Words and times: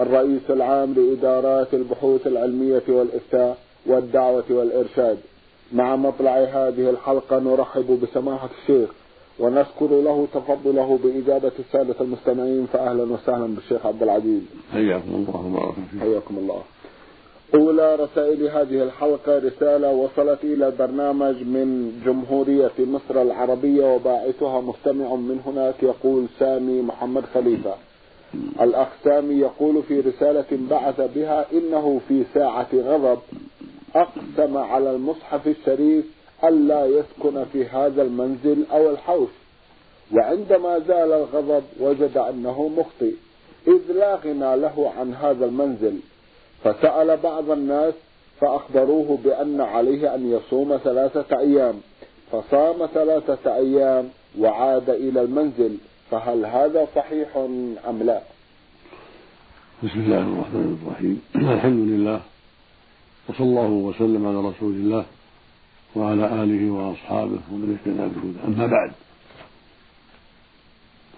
الرئيس 0.00 0.50
العام 0.50 0.94
لإدارات 0.94 1.74
البحوث 1.74 2.26
العلمية 2.26 2.82
والإفتاء 2.88 3.58
والدعوة 3.86 4.44
والإرشاد. 4.50 5.18
مع 5.72 5.96
مطلع 5.96 6.36
هذه 6.38 6.90
الحلقة 6.90 7.38
نرحب 7.38 8.00
بسماحة 8.02 8.48
الشيخ 8.62 8.88
ونشكر 9.38 9.86
له 9.86 10.26
تفضله 10.34 10.98
بإجابة 11.04 11.52
السادة 11.58 11.94
المستمعين 12.00 12.66
فأهلا 12.72 13.02
وسهلا 13.02 13.46
بالشيخ 13.46 13.86
عبد 13.86 14.02
العزيز. 14.02 14.42
حياكم 14.72 15.14
الله 15.14 15.46
وبارك 15.46 15.74
حياكم 16.00 16.38
الله. 16.38 16.62
أولى 17.54 17.96
رسائل 17.96 18.48
هذه 18.48 18.82
الحلقة 18.82 19.38
رسالة 19.38 19.90
وصلت 19.90 20.44
إلى 20.44 20.68
البرنامج 20.68 21.34
من 21.34 22.00
جمهورية 22.06 22.72
مصر 22.78 23.22
العربية 23.22 23.94
وباعثها 23.94 24.60
مستمع 24.60 25.14
من 25.14 25.40
هناك 25.46 25.82
يقول 25.82 26.26
سامي 26.38 26.82
محمد 26.82 27.24
خليفة. 27.34 27.74
الأخ 28.60 28.88
سامي 29.04 29.34
يقول 29.34 29.82
في 29.82 30.00
رسالة 30.00 30.44
بعث 30.70 31.00
بها 31.14 31.46
إنه 31.52 32.00
في 32.08 32.24
ساعة 32.34 32.68
غضب 32.74 33.18
أقسم 33.94 34.56
على 34.56 34.90
المصحف 34.90 35.46
الشريف 35.46 36.04
ألا 36.44 36.86
يسكن 36.86 37.44
في 37.52 37.66
هذا 37.66 38.02
المنزل 38.02 38.64
أو 38.72 38.90
الحوش. 38.90 39.28
وعندما 40.12 40.78
زال 40.78 41.12
الغضب 41.12 41.62
وجد 41.80 42.16
أنه 42.16 42.68
مخطئ 42.68 43.14
إذ 43.68 43.92
لا 43.92 44.14
غنى 44.14 44.56
له 44.56 44.92
عن 44.98 45.14
هذا 45.14 45.44
المنزل. 45.44 45.98
فسأل 46.64 47.16
بعض 47.16 47.50
الناس 47.50 47.94
فأخبروه 48.40 49.18
بأن 49.24 49.60
عليه 49.60 50.14
أن 50.14 50.32
يصوم 50.32 50.76
ثلاثة 50.84 51.38
أيام. 51.38 51.74
فصام 52.32 52.86
ثلاثة 52.94 53.56
أيام 53.56 54.08
وعاد 54.40 54.90
إلى 54.90 55.20
المنزل. 55.22 55.76
فهل 56.14 56.46
هذا 56.46 56.88
صحيح 56.96 57.36
أم 57.88 58.02
لا؟ 58.02 58.22
بسم 59.82 60.00
الله 60.00 60.18
الرحمن 60.18 60.78
الرحيم. 60.82 61.22
الحمد 61.54 61.88
لله 61.88 62.20
وصلى 63.28 63.46
الله 63.46 63.68
وسلم 63.68 64.26
على 64.26 64.38
رسول 64.48 64.74
الله 64.74 65.06
وعلى 65.96 66.42
آله 66.42 66.70
وأصحابه 66.70 67.40
ومن 67.52 67.78
اهتدى 67.78 68.06
بهدى 68.14 68.38
أما 68.46 68.66
بعد 68.66 68.92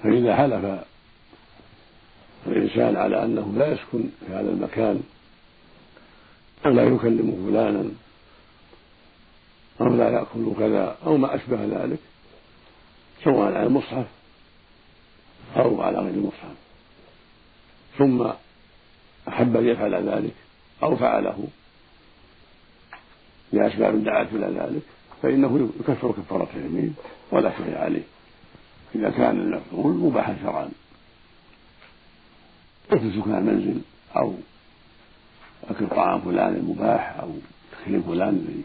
فإذا 0.02 0.36
حلف 0.36 0.84
الإنسان 2.46 2.96
على 2.96 3.24
أنه 3.24 3.52
لا 3.56 3.72
يسكن 3.72 4.04
في 4.26 4.32
هذا 4.32 4.50
المكان 4.50 5.00
أو 6.66 6.70
لا 6.70 6.82
يكلم 6.82 7.46
فلانا 7.46 7.84
أو 9.80 9.96
لا 9.96 10.10
يأكل 10.10 10.52
كذا 10.58 10.96
أو 11.06 11.16
ما 11.16 11.34
أشبه 11.34 11.64
ذلك 11.64 11.98
سواء 13.24 13.46
على 13.46 13.66
المصحف 13.66 14.15
أو 15.56 15.82
على 15.82 15.98
غير 15.98 16.14
المصحف 16.14 16.54
ثم 17.98 18.26
أحب 19.28 19.56
أن 19.56 19.66
يفعل 19.66 20.08
ذلك 20.08 20.34
أو 20.82 20.96
فعله. 20.96 21.48
لأسباب 23.52 24.04
دعت 24.04 24.32
إلى 24.32 24.46
ذلك 24.46 24.82
فإنه 25.22 25.70
يكفر 25.80 26.12
كفارة 26.12 26.48
اليمين 26.54 26.94
ولا 27.32 27.52
شيء 27.56 27.78
عليه. 27.78 28.02
إذا 28.94 29.10
كان 29.10 29.40
المفعول 29.40 29.96
مباحا 29.96 30.36
شرعا. 30.42 30.68
مثل 32.92 33.20
سكن 33.20 33.34
المنزل؟ 33.34 33.80
أو 34.16 34.34
أكل 35.70 35.86
طعام 35.86 36.20
فلان 36.20 36.54
المباح 36.54 37.16
أو 37.20 37.30
تكليم 37.72 38.02
فلان 38.02 38.28
الذي 38.28 38.64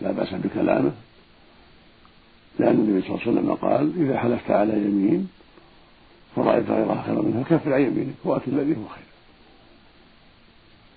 لا 0.00 0.12
بأس 0.12 0.34
بكلامه. 0.34 0.92
لأن 2.58 2.74
النبي 2.74 3.02
صلى 3.02 3.10
الله 3.10 3.20
عليه 3.26 3.32
وسلم 3.32 3.54
قال 3.54 4.02
إذا 4.02 4.18
حلفت 4.18 4.50
على 4.50 4.72
يمين 4.72 5.28
فرأيت 6.36 6.70
غيرها 6.70 7.02
خيرا 7.02 7.22
منها 7.22 7.42
كفر 7.42 7.74
عن 7.74 7.80
يمينك 7.80 8.14
وأت 8.24 8.48
الذي 8.48 8.76
هو 8.76 8.88
خير. 8.88 9.04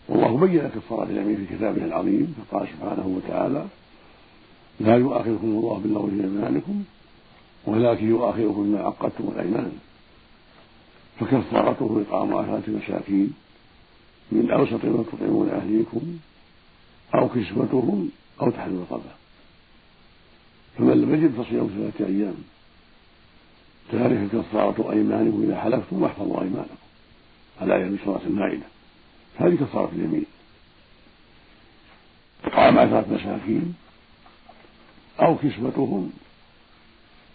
والله 0.10 0.38
بين 0.38 0.68
كفارة 0.68 1.04
اليمين 1.04 1.36
في 1.38 1.56
كتابه 1.56 1.86
العظيم 1.86 2.36
فقال 2.38 2.68
سبحانه 2.68 3.08
وتعالى 3.08 3.66
لا 4.80 4.98
يؤاخذكم 4.98 5.48
الله 5.48 5.80
باللغو 5.84 6.08
في 6.08 6.24
أيمانكم 6.24 6.84
ولكن 7.66 8.10
يؤاخذكم 8.10 8.64
بما 8.64 8.80
عقدتم 8.80 9.28
الأيمان. 9.36 9.72
فكفارته 11.20 12.04
اطعام 12.08 12.36
عشره 12.36 12.64
مساكين 12.68 13.34
من 14.32 14.52
أوسط 14.52 14.86
ما 14.86 15.04
تطعمون 15.12 15.50
أهليكم 15.50 16.02
أو 17.16 17.30
كسوتهم 17.30 18.10
أو 18.42 18.50
تحرير 18.50 18.80
رقبه 18.80 19.14
فمن 20.78 21.02
لم 21.02 21.16
يجد 21.16 21.42
فصيام 21.42 21.68
ثلاثة 21.68 22.06
أيام 22.06 22.36
ذلك 23.94 24.30
كفارة 24.32 24.92
أيمانكم 24.92 25.44
إذا 25.44 25.60
حلفتم 25.62 26.02
واحفظوا 26.02 26.42
أيمانكم. 26.42 26.76
على 27.62 27.76
أيام 27.76 27.98
سوره 28.06 28.22
المائدة. 28.28 28.66
هذه 29.38 29.56
كفارة 29.56 29.92
اليمين. 29.96 30.26
إطعام 32.46 32.80
عشرة 32.80 33.06
مساكين 33.12 33.76
أو 35.20 35.36
كسوتهم 35.36 36.12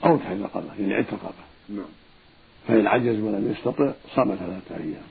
أو 0.05 0.17
تحرير 0.17 0.43
رقبة 0.43 0.75
يعني 0.79 0.95
عتق 0.95 1.13
رقبة 1.13 1.35
نعم. 1.69 1.89
فإن 2.69 2.87
عجز 2.87 3.21
ولم 3.21 3.55
يستطع 3.59 3.93
صام 4.15 4.35
ثلاثة 4.35 4.85
أيام. 4.85 5.03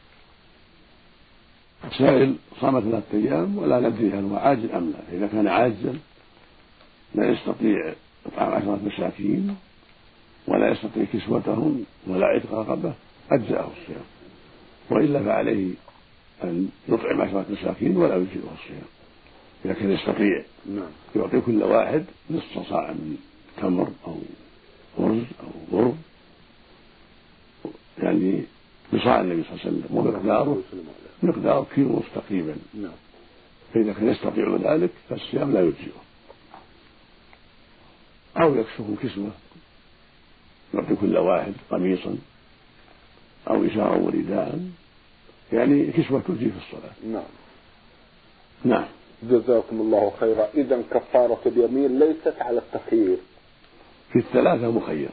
السائل 1.91 2.36
صام 2.62 2.80
ثلاثة 2.80 3.18
أيام 3.18 3.57
ولا 3.57 3.80
ندري 3.80 4.12
هل 4.12 4.24
هو 4.24 4.36
عاجز 4.36 4.72
أم 4.72 4.90
لا. 4.90 4.97
فإذا 5.12 5.28
كان 5.28 5.47
عاجزا 5.47 6.00
لا 7.16 7.30
يستطيع 7.30 7.94
إطعام 8.25 8.53
عشرة 8.53 8.80
مساكين 8.86 9.57
ولا 10.47 10.72
يستطيع 10.72 11.06
كسوتهم 11.13 11.85
ولا 12.08 12.25
عتق 12.25 12.53
رقبة 12.53 12.94
أجزأه 13.31 13.68
الصيام. 13.81 14.06
وإلا 14.90 15.24
فعليه 15.24 15.74
أن 16.44 16.69
يطعم 16.90 17.22
عشرة 17.22 17.46
مساكين 17.50 17.97
ولا 17.97 18.16
يجزئه 18.16 18.53
الصيام. 18.62 18.88
إذا 19.66 19.74
كان 19.74 19.91
يستطيع 19.91 20.44
نعم. 20.66 20.90
يعطي 21.16 21.41
كل 21.41 21.63
واحد 21.63 22.06
نصف 22.30 22.69
صاع 22.69 22.91
من 22.91 23.18
تمر 23.57 23.91
أو 24.07 24.18
رز 25.00 25.24
أو 25.44 25.80
بر 25.80 25.94
يعني 28.03 28.44
بصاع 28.94 29.22
النبي 29.22 29.44
صلى 29.44 29.52
الله 29.52 29.62
عليه 29.66 29.78
وسلم 29.78 29.97
ومقداره 29.97 30.62
مقدار 31.24 31.66
كيلو 31.75 31.90
ونصف 31.90 32.16
تقريبا 32.16 32.56
نعم. 32.74 32.91
فإذا 33.74 33.94
كان 33.94 34.09
يستطيع 34.09 34.57
ذلك 34.63 34.90
فالصيام 35.09 35.53
لا 35.53 35.62
يجزئه. 35.62 36.02
أو 38.41 38.56
يكسوه 38.56 38.96
كسوة. 39.03 39.31
يعطي 40.74 40.96
كل 40.96 41.18
واحد 41.18 41.54
قميصا 41.72 42.18
أو 43.50 43.66
إشارة 43.66 44.04
ورداء 44.04 44.60
يعني 45.54 45.92
كسوة 45.92 46.22
تجزي 46.28 46.50
في 46.50 46.58
الصلاة. 46.58 46.92
نعم. 47.14 47.24
نعم. 48.64 48.86
جزاكم 49.24 49.82
الله 49.82 50.12
خيرا. 50.20 50.48
إذا 50.54 50.82
كفارة 50.92 51.40
اليمين 51.46 52.00
ليست 52.00 52.36
على 52.40 52.58
التخيير. 52.58 53.18
في 54.12 54.20
الثلاثة 54.20 54.72
مخير. 54.72 55.10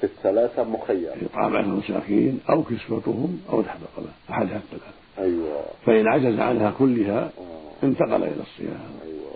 في 0.00 0.04
الثلاثة 0.04 0.64
مخير. 0.64 1.12
إطعام 1.22 1.56
عشر 1.56 1.68
مساكين 1.68 2.40
أو 2.50 2.62
كسوتهم 2.62 3.40
أو 3.48 3.62
تحت 3.62 3.78
القلم 3.82 4.12
أحدها 4.30 4.56
الثلاثة 4.56 4.98
أيوة. 5.18 5.64
فإن 5.86 6.06
عجز 6.06 6.38
عنها 6.38 6.70
كلها 6.78 7.20
آه. 7.38 7.86
انتقل 7.86 8.22
إلى 8.22 8.42
الصيام. 8.42 8.90
أيوة. 9.04 9.28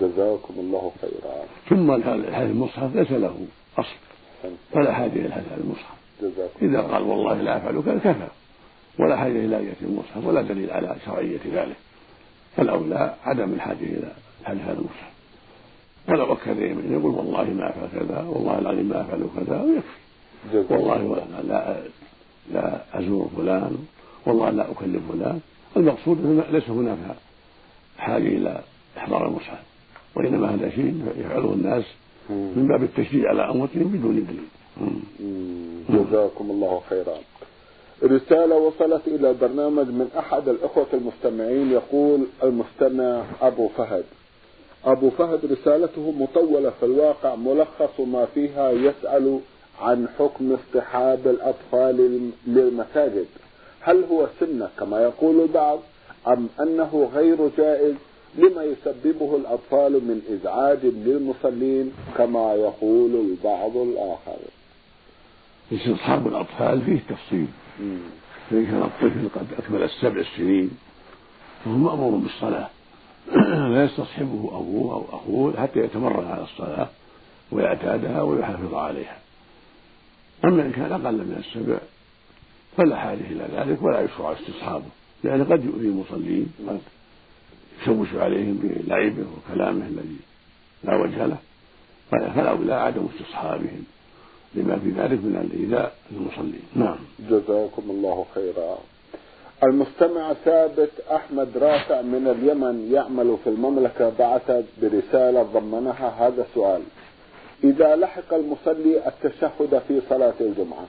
جزاكم 0.00 0.54
الله 0.58 0.92
خيرا. 1.00 1.44
ثم 1.68 1.90
الحديث 1.90 2.50
المصحف 2.50 2.96
ليس 2.96 3.10
له 3.10 3.46
أصل. 3.78 3.96
فلا 4.72 4.92
حاجة 4.92 5.12
إلى 5.12 5.26
الحديث 5.26 5.48
المصحف. 5.58 5.96
إذا 6.62 6.80
قال 6.80 7.02
والله 7.02 7.34
لا 7.42 7.56
أفعل 7.56 7.82
كذا 7.82 7.98
كفى 7.98 8.28
ولا 8.98 9.16
حاجة 9.16 9.32
إلى 9.32 9.56
يأتي 9.56 9.84
المصحف 9.84 10.24
ولا 10.26 10.42
دليل 10.42 10.70
على 10.70 10.96
شرعية 11.06 11.40
ذلك. 11.52 11.76
فالأولى 12.56 13.14
عدم 13.24 13.52
الحاجة 13.52 13.82
إلى 13.82 14.12
حديث 14.44 14.62
هذا 14.62 14.78
المصحف 14.78 15.10
ولو 16.08 16.32
أكد 16.32 16.58
يمين 16.58 16.92
يقول 16.92 17.14
والله 17.14 17.44
ما 17.44 17.70
أفعل 17.70 17.88
كذا 17.92 18.22
والله 18.28 18.58
العظيم 18.58 18.88
ما 18.88 19.00
أفعل 19.00 19.26
كذا 19.36 19.62
ويكفي. 19.62 20.74
والله 20.74 21.26
لا 21.48 21.76
لا 22.52 22.80
أزور 22.98 23.30
فلان 23.36 23.78
والله 24.26 24.50
لا 24.50 24.70
أكلم 24.70 25.02
فلان. 25.12 25.40
المقصود 25.76 26.44
ليس 26.50 26.70
هناك 26.70 26.98
حاجة 27.98 28.26
إلى 28.26 28.60
إحضار 28.98 29.28
المصحف 29.28 29.58
وإنما 30.14 30.54
هذا 30.54 30.70
شيء 30.70 31.12
يفعله 31.16 31.52
الناس 31.52 31.84
من 32.30 32.68
باب 32.68 32.82
التشجيع 32.82 33.28
على 33.28 33.50
أموتهم 33.50 33.84
بدون 33.84 34.26
دليل. 34.26 34.46
جزاكم 35.88 36.50
الله 36.50 36.82
خيرا. 36.90 37.14
رسالة 38.02 38.56
وصلت 38.56 39.08
إلى 39.08 39.30
البرنامج 39.30 39.86
من 39.86 40.08
أحد 40.18 40.48
الأخوة 40.48 40.86
المستمعين 40.94 41.72
يقول 41.72 42.20
المستمع 42.42 43.22
أبو 43.42 43.68
فهد. 43.68 44.04
أبو 44.84 45.10
فهد 45.10 45.40
رسالته 45.52 46.10
مطولة 46.10 46.70
في 46.70 46.86
الواقع 46.86 47.34
ملخص 47.34 48.00
ما 48.00 48.26
فيها 48.34 48.70
يسأل 48.70 49.40
عن 49.80 50.08
حكم 50.18 50.52
اصطحاب 50.52 51.26
الأطفال 51.26 52.30
للمساجد. 52.46 53.26
هل 53.80 54.04
هو 54.10 54.26
سنة 54.40 54.68
كما 54.78 55.02
يقول 55.02 55.40
البعض 55.40 55.78
أم 56.28 56.48
أنه 56.60 57.10
غير 57.14 57.50
جائز 57.58 57.94
لما 58.36 58.62
يسببه 58.64 59.36
الأطفال 59.36 59.92
من 59.92 60.22
إزعاج 60.30 60.78
للمصلين 60.84 61.92
كما 62.16 62.54
يقول 62.54 63.10
البعض 63.14 63.76
الآخر. 63.76 64.36
استصحاب 65.72 66.26
الأطفال؟ 66.26 66.80
فيه 66.80 66.98
تفصيل. 67.08 67.46
فإن 68.50 68.66
كان 68.66 68.82
الطفل 68.82 69.28
قد 69.34 69.46
أكمل 69.58 69.82
السبع 69.82 70.22
سنين 70.36 70.70
فهو 71.64 71.74
مأمور 71.74 72.10
بالصلاة. 72.10 72.68
لا 73.74 73.84
يستصحبه 73.84 74.58
أبوه 74.58 74.94
أو 74.94 75.04
أخوه 75.12 75.60
حتى 75.60 75.78
يتمرن 75.78 76.26
على 76.26 76.42
الصلاة 76.42 76.88
ويعتادها 77.52 78.22
ويحافظ 78.22 78.74
عليها. 78.74 79.18
أما 80.44 80.62
إن 80.62 80.72
كان 80.72 80.92
أقل 80.92 81.14
من 81.14 81.44
السبع 81.46 81.78
فلا 82.76 82.96
حاجة 82.96 83.20
إلى 83.20 83.48
ذلك 83.56 83.82
ولا 83.82 84.00
يشرع 84.00 84.32
استصحابه 84.32 84.84
لأن 85.24 85.44
قد 85.44 85.64
يؤذي 85.64 85.86
المصلين. 85.86 86.52
قد 86.68 86.80
يشوش 87.82 88.14
عليهم 88.14 88.58
بلعبه 88.62 89.24
وكلامه 89.36 89.86
الذي 89.86 90.16
لا 90.84 90.96
وجه 90.96 91.26
له. 91.26 91.36
فلا 92.10 92.74
عدم 92.74 93.06
استصحابهم 93.14 93.84
لما 94.54 94.76
في 94.76 94.90
ذلك 94.90 95.18
من 95.24 95.48
الإيذاء 95.50 95.94
للمصلين. 96.10 96.62
نعم. 96.74 96.98
جزاكم 97.30 97.82
الله 97.90 98.26
خيرا. 98.34 98.78
المستمع 99.64 100.32
ثابت 100.32 100.90
أحمد 101.12 101.48
رافع 101.58 102.02
من 102.02 102.28
اليمن 102.28 102.92
يعمل 102.92 103.36
في 103.44 103.50
المملكة 103.50 104.12
بعث 104.18 104.64
برسالة 104.82 105.42
ضمنها 105.42 106.26
هذا 106.26 106.46
السؤال. 106.50 106.82
إذا 107.64 107.96
لحق 107.96 108.34
المصلي 108.34 109.08
التشهد 109.08 109.82
في 109.88 110.00
صلاة 110.08 110.34
الجمعة 110.40 110.86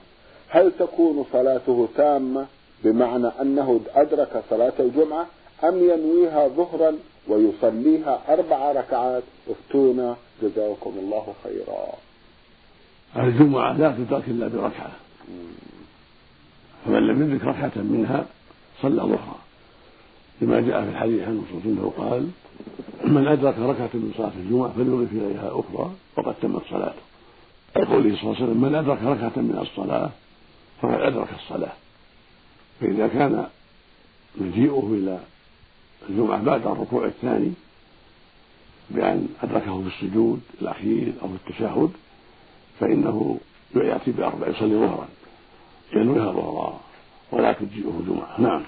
هل 0.48 0.72
تكون 0.78 1.24
صلاته 1.32 1.88
تامة؟ 1.96 2.46
بمعنى 2.84 3.28
أنه 3.40 3.80
أدرك 3.94 4.42
صلاة 4.50 4.72
الجمعة 4.80 5.26
أم 5.64 5.76
ينويها 5.76 6.48
ظهرا 6.48 6.92
ويصليها 7.28 8.20
أربع 8.28 8.72
ركعات؟ 8.72 9.22
افتونا. 9.50 10.16
جزاكم 10.42 10.92
الله 10.98 11.34
خيرا. 11.44 11.86
الجمعة 13.16 13.72
لا 13.72 13.90
تدرك 13.90 14.22
إلا 14.28 14.48
بركعة. 14.48 14.90
فمن 16.84 17.06
لم 17.06 17.22
يدرك 17.22 17.44
ركعة 17.44 17.72
منها 17.76 18.26
صلى 18.82 19.02
ظهرا 19.02 19.38
لما 20.40 20.60
جاء 20.60 20.84
في 20.84 20.90
الحديث 20.90 21.22
عن 21.22 21.44
انه 21.64 21.92
قال 21.98 22.28
من 23.04 23.28
أدرك 23.28 23.58
ركعة 23.58 23.90
من 23.94 24.12
صلاة 24.16 24.32
الجمعة 24.36 24.72
فليضف 24.72 25.12
إليها 25.12 25.48
أخرى 25.48 25.90
وقد 26.16 26.34
تمت 26.42 26.62
صلاته. 26.70 27.02
قوله 27.74 28.16
صلى 28.16 28.22
الله 28.22 28.36
عليه 28.36 28.44
وسلم 28.44 28.62
من 28.62 28.74
أدرك 28.74 28.98
ركعة 29.02 29.32
من 29.36 29.58
الصلاة 29.60 30.10
فقد 30.82 31.00
أدرك 31.00 31.28
الصلاة. 31.34 31.72
فإذا 32.80 33.08
كان 33.08 33.46
مجيئه 34.36 34.90
إلى 34.92 35.18
الجمعة 36.10 36.42
بعد 36.42 36.66
الركوع 36.66 37.04
الثاني 37.04 37.52
بأن 38.90 39.28
أدركه 39.42 39.82
في 39.82 39.88
السجود 39.88 40.40
الأخير 40.62 41.12
أو 41.22 41.28
في 41.28 41.34
التشهد 41.34 41.90
فإنه 42.80 43.38
يأتي 43.76 44.10
بأربع 44.10 44.48
يصلي 44.48 44.74
ظهرا. 44.74 45.08
ينويها 45.92 46.32
ظهرا 46.32 46.80
ولا 47.32 47.52
تجيئه 47.52 48.02
جمعة 48.08 48.40
نعم. 48.40 48.62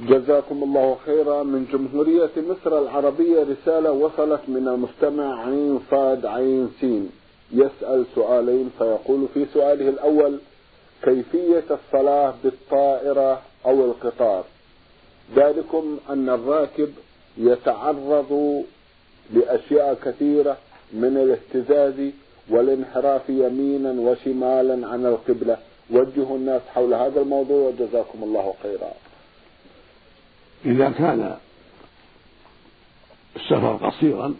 جزاكم 0.00 0.62
الله 0.62 0.96
خيرا. 1.06 1.42
من 1.42 1.66
جمهورية 1.72 2.30
مصر 2.36 2.78
العربية 2.78 3.42
رسالة 3.42 3.92
وصلت 3.92 4.40
من 4.48 4.68
المستمع 4.68 5.44
عين 5.46 5.80
صاد 5.90 6.26
عين 6.26 6.70
سين. 6.80 7.10
يسأل 7.52 8.06
سؤالين 8.14 8.70
فيقول 8.78 9.26
في 9.34 9.46
سؤاله 9.54 9.88
الأول 9.88 10.38
كيفية 11.02 11.64
الصلاة 11.70 12.34
بالطائرة 12.44 13.40
أو 13.66 13.84
القطار؟ 13.84 14.44
ذلكم 15.36 15.98
أن 16.10 16.28
الراكب 16.28 16.92
يتعرض 17.38 18.62
لأشياء 19.32 19.98
كثيرة 20.04 20.58
من 20.92 21.16
الاهتزاز 21.16 22.10
والانحراف 22.48 23.28
يمينا 23.28 23.90
وشمالا 23.90 24.88
عن 24.88 25.06
القبلة. 25.06 25.58
وجهوا 25.90 26.36
الناس 26.36 26.62
حول 26.74 26.94
هذا 26.94 27.20
الموضوع 27.20 27.68
وجزاكم 27.68 28.22
الله 28.22 28.54
خيرا. 28.62 28.92
إذا 30.64 30.90
كان 30.90 31.36
السفر 33.36 33.76
قصيرا 33.76 34.34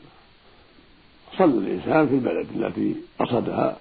صلى 1.38 1.58
الإنسان 1.58 2.08
في 2.08 2.14
البلد 2.14 2.46
التي 2.56 2.96
قصدها 3.18 3.76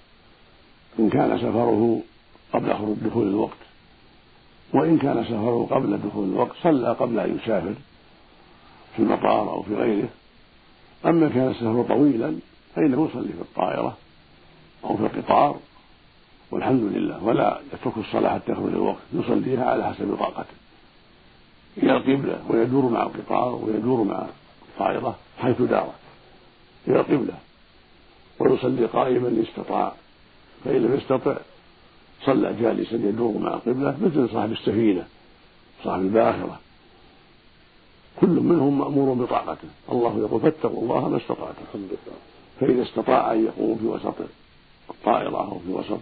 إن 1.00 1.10
كان 1.10 1.38
سفره 1.38 2.02
قبل 2.54 2.74
خروج 2.74 2.98
دخول 2.98 3.28
الوقت. 3.28 3.69
وإن 4.74 4.98
كان 4.98 5.24
سفره 5.24 5.68
قبل 5.72 5.98
دخول 5.98 6.30
الوقت 6.30 6.56
صلى 6.64 6.90
قبل 6.90 7.20
أن 7.20 7.40
يسافر 7.44 7.74
في 8.96 9.02
المطار 9.02 9.52
أو 9.52 9.62
في 9.64 9.76
غيره. 9.76 10.10
أما 11.06 11.30
كان 11.30 11.48
السفر 11.48 11.84
طويلا 11.84 12.36
فإنه 12.76 13.10
يصلي 13.10 13.34
في 13.34 13.42
الطائرة 13.42 13.98
أو 14.84 14.98
في 14.98 15.04
القطار. 15.04 15.56
والحمد 16.52 16.84
لله 16.84 17.24
ولا 17.24 17.60
يترك 17.74 17.98
الصلاة 17.98 18.34
حتى 18.34 18.52
يخرج 18.52 18.68
الوقت 18.68 19.02
يصليها 19.14 19.66
على 19.66 19.94
حسب 19.94 20.16
طاقته. 20.20 20.54
إلى 21.78 21.98
القبلة 21.98 22.42
ويدور 22.50 22.90
مع 22.90 23.04
القطار 23.04 23.56
ويدور 23.56 24.04
مع 24.04 24.26
الطائرة 24.70 25.16
حيث 25.40 25.62
دار 25.62 25.94
إلى 26.88 27.00
القبلة 27.00 27.34
ويصلي 28.40 28.86
قائما 28.86 29.28
إن 29.28 29.46
استطاع. 29.50 29.94
فإن 30.66 30.82
لم 30.82 30.96
يستطع 30.96 31.38
صلى 32.26 32.56
جالسا 32.62 32.96
يدور 32.96 33.38
مع 33.38 33.54
القبلة 33.54 33.98
مثل 34.02 34.30
صاحب 34.34 34.52
السفينة 34.52 35.08
صاحب 35.84 36.02
الباخرة. 36.02 36.60
كل 38.22 38.28
منهم 38.28 38.80
مأمور 38.80 39.14
بطاقته. 39.14 39.68
الله 39.92 40.18
يقول 40.20 40.42
فاتقوا 40.42 40.82
الله 40.82 41.10
ما 41.10 41.18
استطعتم. 41.18 41.64
فإذا 42.60 42.84
استطاع 42.84 43.34
أن 43.34 43.46
يقوم 43.46 43.78
في 43.78 43.86
وسط 43.86 44.16
الطائرة 44.90 45.52
أو 45.52 45.60
في 45.60 45.72
وسط 45.72 46.02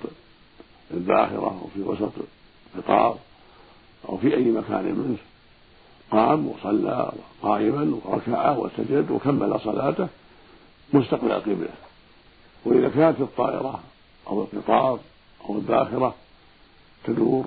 الباخرة 0.92 1.60
أو 1.62 1.68
في 1.76 1.82
وسط 1.82 2.14
القطار 2.76 3.18
أو 4.10 4.18
في 4.18 4.36
أي 4.36 4.44
مكان 4.44 4.86
منه 4.86 5.18
قام 6.12 6.48
وصلى 6.48 7.12
قائما 7.42 8.00
وركع 8.06 8.58
وسجد 8.58 9.12
وكمل 9.12 9.60
صلاته 9.60 10.08
مستقبل 10.94 11.32
القبلة. 11.32 11.70
وإذا 12.66 12.90
كانت 12.90 13.22
الطائرة 13.22 13.80
أو 14.28 14.44
القطار 14.44 15.00
أو 15.46 15.56
الباخرة 15.56 16.16
تدور 17.04 17.46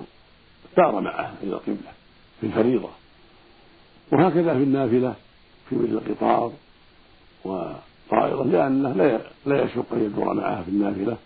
دار 0.77 1.01
معه 1.01 1.33
إلى 1.43 1.53
القبلة 1.53 1.91
في 2.41 2.47
الفريضة. 2.47 2.89
وهكذا 4.11 4.53
في 4.53 4.63
النافلة 4.63 5.15
في 5.69 5.75
مثل 5.75 5.91
القطار 5.91 6.51
وطائرة 7.45 8.43
لأنه 8.43 9.19
لا 9.45 9.63
يشق 9.63 9.93
أن 9.93 10.03
يدور 10.03 10.33
معها 10.33 10.61
في 10.61 10.69
النافلة. 10.69 11.17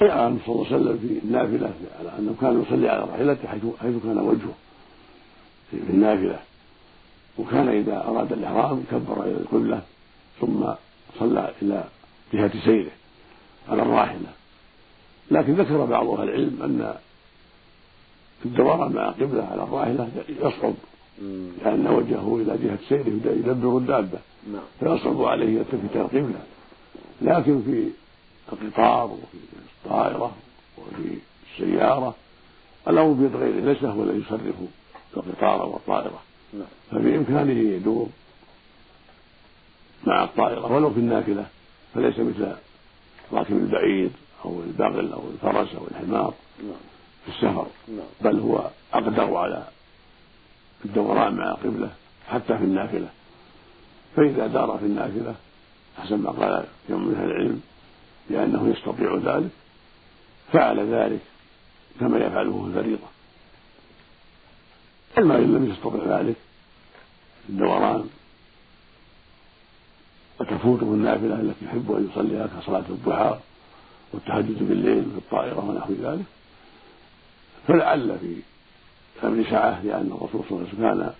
جاء 0.00 0.38
صلى 0.46 0.54
الله 0.54 0.66
عليه 0.66 0.76
وسلم 0.76 0.98
في 0.98 1.26
النافلة 1.26 1.72
على 1.98 2.18
أنه 2.18 2.34
كان 2.40 2.62
يصلي 2.62 2.88
على 2.88 3.00
راحلته 3.00 3.48
حيث 3.48 3.62
حيث 3.80 4.02
كان 4.02 4.18
وجهه 4.18 4.54
في 5.70 5.76
النافلة. 5.90 6.38
وكان 7.38 7.68
إذا 7.68 8.04
أراد 8.06 8.32
الإحرام 8.32 8.84
كبر 8.90 9.22
إلى 9.22 9.36
القبلة 9.36 9.82
ثم 10.40 10.64
صلى 11.18 11.52
إلى 11.62 11.84
جهة 12.32 12.64
سيره. 12.64 12.90
على 13.68 13.82
الراحلة. 13.82 14.28
لكن 15.30 15.54
ذكر 15.54 15.84
بعض 15.84 16.08
أهل 16.08 16.28
العلم 16.28 16.62
أن 16.62 16.94
الدوران 18.44 18.92
مع 18.92 19.08
قبلة 19.10 19.44
على 19.44 19.62
الراحلة 19.62 20.08
يصعب 20.28 20.74
لأن 21.64 21.86
وجهه 21.86 22.36
إلى 22.36 22.58
جهة 22.64 22.78
سيره 22.88 23.08
يدبر 23.08 23.78
الدابة. 23.78 24.18
نعم. 24.52 24.62
فيصعب 24.80 25.22
عليه 25.22 25.58
يلتفت 25.58 25.96
القبلة. 25.96 26.40
لكن 27.22 27.62
في 27.62 27.90
القطار 28.52 29.10
وفي 29.10 29.38
الطائرة 29.84 30.32
وفي 30.78 31.18
السيارة 31.52 32.14
الأمر 32.88 33.12
بيد 33.12 33.36
غيره 33.36 33.60
ليس 33.72 33.84
هو 33.84 34.02
الذي 34.02 34.18
يصرف 34.18 34.54
القطار 35.16 35.68
والطائرة 35.68 36.22
نعم. 36.52 36.66
فبإمكانه 36.90 37.52
يدور 37.52 38.08
مع 40.06 40.24
الطائرة 40.24 40.72
ولو 40.72 40.90
في 40.90 41.00
النافلة 41.00 41.46
فليس 41.94 42.18
مثل 42.18 42.52
راكب 43.32 43.56
البعير 43.56 44.10
أو 44.44 44.60
البغل 44.60 45.12
أو 45.12 45.22
الفرس 45.30 45.74
أو 45.74 45.86
الحمار. 45.90 46.34
في 47.24 47.28
السفر. 47.28 47.66
بل 48.20 48.40
هو 48.40 48.70
أقدر 48.92 49.36
على 49.36 49.68
الدوران 50.84 51.34
مع 51.34 51.50
القبلة 51.50 51.90
حتى 52.28 52.58
في 52.58 52.64
النافلة 52.64 53.08
فإذا 54.16 54.46
دار 54.46 54.78
في 54.78 54.86
النافلة 54.86 55.34
حسب 55.98 56.22
ما 56.22 56.30
قال 56.30 56.64
يوم 56.88 57.08
من 57.08 57.14
العلم 57.14 57.60
لأنه 58.30 58.68
يستطيع 58.76 59.14
ذلك 59.34 59.50
فعل 60.52 60.94
ذلك 60.94 61.20
كما 62.00 62.18
يفعله 62.18 62.62
في 62.62 62.78
الفريضة 62.78 63.06
أما 65.18 65.36
إن 65.38 65.54
لم 65.54 65.70
يستطع 65.70 66.18
ذلك 66.20 66.36
الدوران 67.48 68.08
وتفوته 70.40 70.82
النافلة 70.84 71.40
التي 71.40 71.64
يحب 71.64 71.92
أن 71.92 72.08
يصليها 72.12 72.46
كصلاة 72.46 72.84
الضحى 72.88 73.38
والتهجد 74.12 74.68
بالليل 74.68 75.02
في 75.02 75.18
الطائرة 75.18 75.68
ونحو 75.68 75.92
ذلك. 75.92 76.24
فلعل 77.68 78.18
في 78.18 78.36
أمر 79.26 79.44
ساعة 79.50 79.82
لأن 79.82 80.06
الرسول 80.06 80.44
صلى 80.48 80.58
الله 80.58 80.68
عليه 80.68 80.68
وسلم 80.68 80.80
كان 80.80 81.12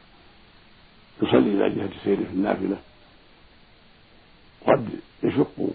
يصلي 1.23 1.66
إلى 1.66 1.75
جهة 1.75 1.90
سيره 2.04 2.25
في 2.25 2.33
النافلة. 2.33 2.76
قد 4.66 4.88
يشق 5.23 5.68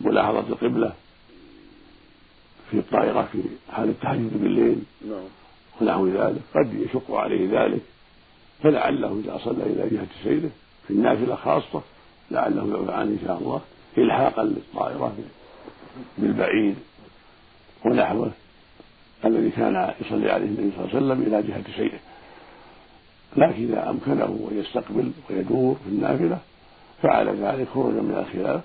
ملاحظة 0.00 0.40
القبلة 0.40 0.92
في 2.70 2.78
الطائرة 2.78 3.28
في 3.32 3.42
حال 3.72 3.88
التهجد 3.88 4.42
بالليل 4.42 4.82
نعم. 5.08 5.24
ونحو 5.80 6.08
ذلك. 6.08 6.42
قد 6.54 6.74
يشق 6.74 7.14
عليه 7.14 7.62
ذلك. 7.64 7.80
فلعله 8.62 9.22
إذا 9.24 9.40
صلى 9.44 9.62
إلى 9.62 9.96
جهة 9.96 10.06
سيره 10.24 10.50
في 10.86 10.92
النافلة 10.92 11.34
خاصة 11.34 11.82
لعله 12.30 12.86
يعفى 12.88 13.02
إن 13.02 13.18
شاء 13.26 13.38
الله. 13.38 13.60
إلحاقا 13.98 14.44
للطائرة 14.44 15.14
بالبعيد 16.18 16.76
ونحوه 17.84 18.30
الذي 19.24 19.50
كان 19.50 19.94
يصلي 20.00 20.30
عليه 20.30 20.46
النبي 20.46 20.70
صلى 20.76 20.84
الله 20.84 20.94
عليه 20.94 20.96
وسلم 20.96 21.22
إلى 21.22 21.42
جهة 21.42 21.76
سيره 21.76 21.98
لكن 23.36 23.62
إذا 23.62 23.90
أمكنه 23.90 24.48
أن 24.52 24.58
يستقبل 24.58 25.12
ويدور 25.30 25.76
في 25.84 25.90
النافلة 25.90 26.38
فعل 27.02 27.28
ذلك 27.28 27.68
خروجا 27.74 28.00
من 28.00 28.24
الخلاف 28.26 28.60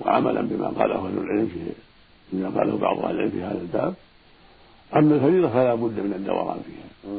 وعملا 0.00 0.40
بما 0.40 0.68
قاله 0.68 0.94
أهل 0.94 1.18
العلم 1.18 1.46
في 1.46 1.72
بما 2.32 2.60
قاله 2.60 2.78
بعض 2.78 2.98
أهل 2.98 3.14
العلم 3.14 3.30
في 3.30 3.42
هذا 3.42 3.60
الباب. 3.60 3.94
أما 4.96 5.14
الفريضة 5.14 5.48
فلا 5.48 5.74
بد 5.74 6.00
من 6.00 6.12
الدوران 6.16 6.60
فيها. 6.66 7.12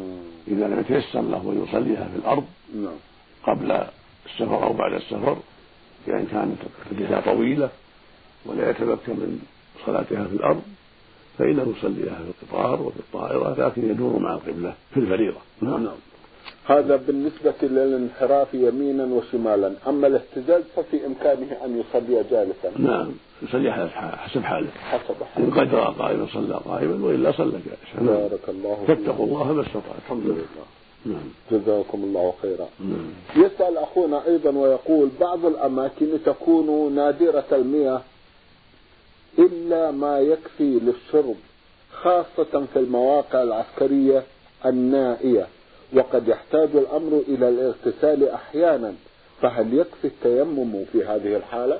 إذا 0.48 0.68
لم 0.68 0.80
يتيسر 0.80 1.22
له 1.22 1.38
أن 1.38 1.66
يصليها 1.68 2.08
في 2.14 2.16
الأرض 2.16 2.46
نعم. 2.76 2.96
قبل 3.44 3.84
السفر 4.25 4.63
أو 4.63 4.74
بعد 4.74 4.94
السفر 4.94 5.38
بأن 6.08 6.25
كانت 6.32 6.58
مدتها 6.92 7.22
طويلة 7.22 7.70
ولا 8.46 8.70
يتمكن 8.70 9.13
من 9.13 9.39
صلاتها 9.86 10.24
في 10.25 10.34
الأرض 10.34 10.62
فإنه 11.38 11.74
يصليها 11.77 12.15
في 12.15 12.32
القطار 12.46 12.82
وفي 12.82 13.00
الطائرة 13.00 13.68
لكن 13.68 13.89
يدور 13.89 14.20
مع 14.20 14.34
القبلة 14.34 14.74
في 14.94 15.00
الفريضة. 15.00 15.38
نعم, 15.62 15.84
نعم. 15.84 15.96
هذا 16.65 16.96
بالنسبة 16.96 17.53
للانحراف 17.62 18.53
يمينا 18.53 19.03
وشمالا. 19.03 19.74
أما 19.88 20.08
الاهتزاز 20.08 20.63
ففي 20.75 21.06
إمكانه 21.06 21.58
أن 21.65 21.82
يصلي 21.82 22.24
جالسا. 22.32 22.72
نعم 22.80 23.12
يصلي 23.42 23.74
حسب 23.74 24.44
حاله 24.44 24.68
حسب 24.68 25.24
حاله. 25.24 25.48
إن 25.48 25.51
قدر 25.51 25.80
قائما 25.80 26.27
صلى 26.34 26.60
قائما 26.65 27.06
وإلا 27.06 27.32
صلى 27.32 27.51
جالسا. 27.51 28.12
بارك 28.12 28.50
الله 28.50 28.84
فاتقوا 28.88 29.25
الله 29.25 29.53
ما 29.53 29.62
استطعتم. 29.62 30.00
الحمد 30.06 30.25
لله. 30.25 30.65
نعم. 31.05 31.29
جزاكم 31.51 32.03
الله 32.03 32.33
خيرا 32.41 32.69
نعم. 32.79 33.13
يسأل 33.36 33.77
أخونا 33.77 34.27
أيضا 34.27 34.50
ويقول 34.50 35.10
بعض 35.22 35.45
الأماكن 35.45 36.07
تكون 36.25 36.95
نادرة 36.95 37.45
المياه 37.51 38.01
إلا 39.39 39.91
ما 39.91 40.19
يكفي 40.19 40.79
للشرب 40.79 41.36
خاصة 41.91 42.65
في 42.74 42.79
المواقع 42.79 43.43
العسكرية 43.43 44.24
النائية 44.65 45.48
وقد 45.93 46.27
يحتاج 46.27 46.69
الأمر 46.74 47.24
إلى 47.27 47.50
الاغتسال 47.50 48.29
أحيانا 48.29 48.93
فهل 49.41 49.74
يكفي 49.74 50.07
التيمم 50.07 50.86
في 50.91 51.05
هذه 51.05 51.36
الحالة؟ 51.36 51.79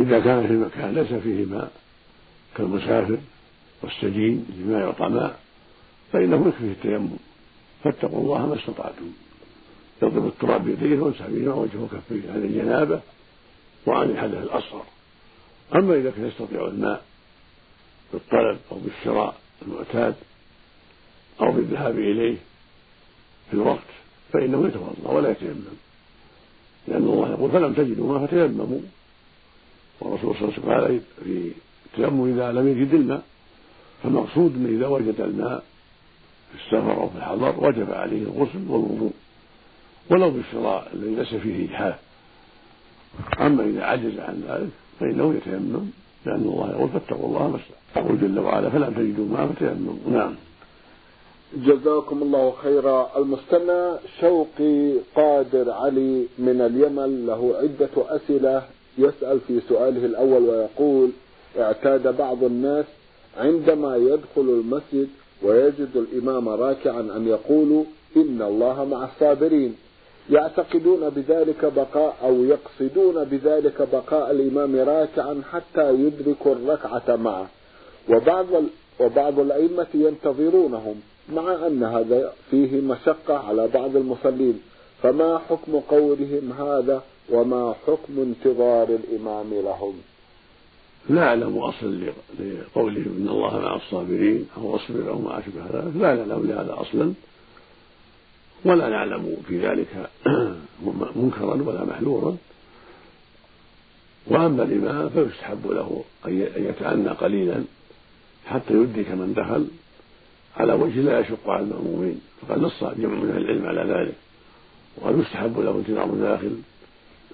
إذا 0.00 0.20
كان 0.20 0.46
في 0.46 0.52
مكان 0.52 0.94
ليس 0.94 1.22
فيه 1.22 1.44
ماء 1.44 1.70
كالمسافر 2.56 3.18
والسجين 3.82 4.46
لما 4.58 4.80
يعطى 4.80 5.08
ماء 5.08 5.38
فإنه 6.12 6.48
يكفيه 6.48 6.72
التيمم 6.72 7.16
فاتقوا 7.84 8.20
الله 8.20 8.46
ما 8.46 8.54
استطعتم. 8.54 9.12
يضرب 10.02 10.26
التراب 10.26 10.64
بيديه 10.64 10.98
ويمسح 10.98 11.26
بهما 11.26 11.54
وجهه 11.54 11.82
وكفيه. 11.82 12.30
عن 12.30 12.42
الجنابة 12.42 13.00
وعن 13.86 14.10
الحدث 14.10 14.42
الأصغر. 14.42 14.84
أما 15.74 15.94
إذا 15.94 16.10
كان 16.10 16.26
يستطيع 16.26 16.66
الماء 16.66 17.04
بالطلب 18.12 18.58
أو 18.72 18.78
بالشراء 18.78 19.36
المعتاد 19.62 20.14
أو 21.40 21.52
بالذهاب 21.52 21.98
إليه 21.98 22.36
في 23.50 23.54
الوقت 23.54 23.90
فإنه 24.32 24.68
يتوضأ 24.68 25.10
ولا 25.10 25.30
يتيمم. 25.30 25.64
لأن 26.88 27.02
الله 27.02 27.30
يقول 27.30 27.50
فلم 27.50 27.72
تجدوا 27.72 28.18
ما 28.18 28.26
فتيمموا. 28.26 28.80
والرسول 30.00 30.34
صلى 30.34 30.48
الله 30.48 30.52
عليه 30.52 30.58
وسلم 30.58 30.70
قال 30.70 31.00
في 31.24 31.52
التيمم 31.86 32.32
إذا 32.32 32.52
لم 32.52 32.68
يجد 32.68 32.94
الماء 32.94 33.22
فالمقصود 34.02 34.54
أنه 34.56 34.78
إذا 34.78 34.86
وجد 34.86 35.20
الماء 35.20 35.64
في 36.54 36.64
السفر 36.64 36.92
أو 36.92 37.08
في 37.08 37.16
الحضر 37.16 37.54
وجب 37.66 37.90
عليه 37.92 38.22
الغسل 38.22 38.68
والوضوء 38.68 39.12
ولو 40.10 40.30
بالشراء 40.30 40.90
الذي 40.94 41.14
ليس 41.14 41.34
فيه 41.34 41.64
إجحاف 41.64 41.94
أما 43.40 43.64
إذا 43.64 43.84
عجز 43.84 44.18
عن 44.18 44.42
ذلك 44.48 44.70
فإنه 45.00 45.34
يتيمم 45.34 45.90
لأن 46.26 46.40
الله 46.40 46.70
يقول 46.70 46.88
فاتقوا 46.88 47.28
الله 47.28 47.48
ما 47.48 47.58
يقول 47.96 48.20
جل 48.20 48.38
وعلا 48.38 48.70
فلم 48.70 48.94
تجدوا 48.94 49.28
ماء 49.28 49.46
فتيمموا 49.46 49.94
نعم. 50.10 50.34
جزاكم 51.56 52.22
الله 52.22 52.54
خيرا. 52.62 53.10
المستمع 53.16 53.96
شوقي 54.20 54.92
قادر 55.16 55.70
علي 55.70 56.26
من 56.38 56.60
اليمن 56.60 57.26
له 57.26 57.54
عدة 57.62 58.16
أسئلة 58.16 58.62
يسأل 58.98 59.40
في 59.40 59.60
سؤاله 59.68 60.06
الأول 60.06 60.42
ويقول 60.42 61.10
اعتاد 61.58 62.16
بعض 62.16 62.44
الناس 62.44 62.84
عندما 63.38 63.96
يدخل 63.96 64.20
المسجد 64.36 65.08
ويجد 65.44 65.96
الإمام 65.96 66.48
راكعا 66.48 67.00
أن 67.00 67.28
يقولوا 67.28 67.84
إن 68.16 68.42
الله 68.42 68.84
مع 68.84 69.04
الصابرين. 69.04 69.76
يعتقدون 70.30 71.10
بذلك 71.10 71.72
بقاء 71.76 72.16
أو 72.22 72.44
يقصدون 72.44 73.24
بذلك 73.24 73.88
بقاء 73.92 74.30
الإمام 74.30 74.76
راكعا 74.76 75.42
حتى 75.52 75.94
يدركوا 75.94 76.52
الركعة 76.54 77.16
معه. 77.16 77.46
وبعض 78.08 78.46
وبعض 79.00 79.40
الأئمة 79.40 79.86
ينتظرونهم 79.94 81.00
مع 81.32 81.66
أن 81.66 81.84
هذا 81.84 82.32
فيه 82.50 82.80
مشقة 82.80 83.38
على 83.38 83.68
بعض 83.68 83.96
المصلين. 83.96 84.60
فما 85.02 85.38
حكم 85.38 85.80
قولهم 85.80 86.52
هذا 86.58 87.02
وما 87.30 87.74
حكم 87.86 88.18
انتظار 88.18 88.88
الإمام 88.88 89.54
لهم؟ 89.54 89.94
لا 91.08 91.28
أعلم 91.28 91.58
أصل 91.58 92.00
لقولهم 92.38 93.16
إن 93.18 93.28
الله 93.28 93.58
مع 93.58 93.76
الصابرين 93.76 94.48
أو 94.56 94.76
أصبر 94.76 95.08
أو 95.08 95.18
ما 95.18 95.38
أشبه 95.38 95.62
ذلك 95.72 95.96
لا 95.96 96.14
نعلم 96.14 96.46
لهذا 96.46 96.76
أصلا. 96.80 97.12
ولا 98.64 98.88
نعلم 98.88 99.36
في 99.48 99.60
ذلك 99.60 100.10
منكرا 101.16 101.62
ولا 101.62 101.84
محذورا. 101.84 102.36
وأما 104.26 104.62
الإمام 104.62 105.08
فيستحب 105.08 105.66
له 105.66 106.04
أن 106.26 106.40
يتأنى 106.56 107.08
قليلا 107.08 107.64
حتى 108.46 108.74
يدرك 108.74 109.10
من 109.10 109.34
دخل. 109.36 109.66
على 110.56 110.72
وجه 110.72 111.00
لا 111.00 111.20
يشق 111.20 111.48
على 111.48 111.62
المأمومين 111.64 112.20
فقد 112.40 112.58
نص 112.58 112.84
جمع 112.84 113.14
من 113.14 113.30
أهل 113.30 113.44
العلم 113.44 113.66
على 113.66 113.92
ذلك. 113.92 114.14
وقد 114.96 115.18
يستحب 115.18 115.60
له 115.60 115.70
انتظار 115.70 116.06
داخل. 116.06 116.56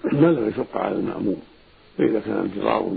ما 0.04 0.26
لم 0.26 0.48
يشق 0.48 0.76
على 0.76 0.94
المأموم. 0.94 1.42
فإذا 1.98 2.20
كان 2.20 2.36
انتظار 2.36 2.96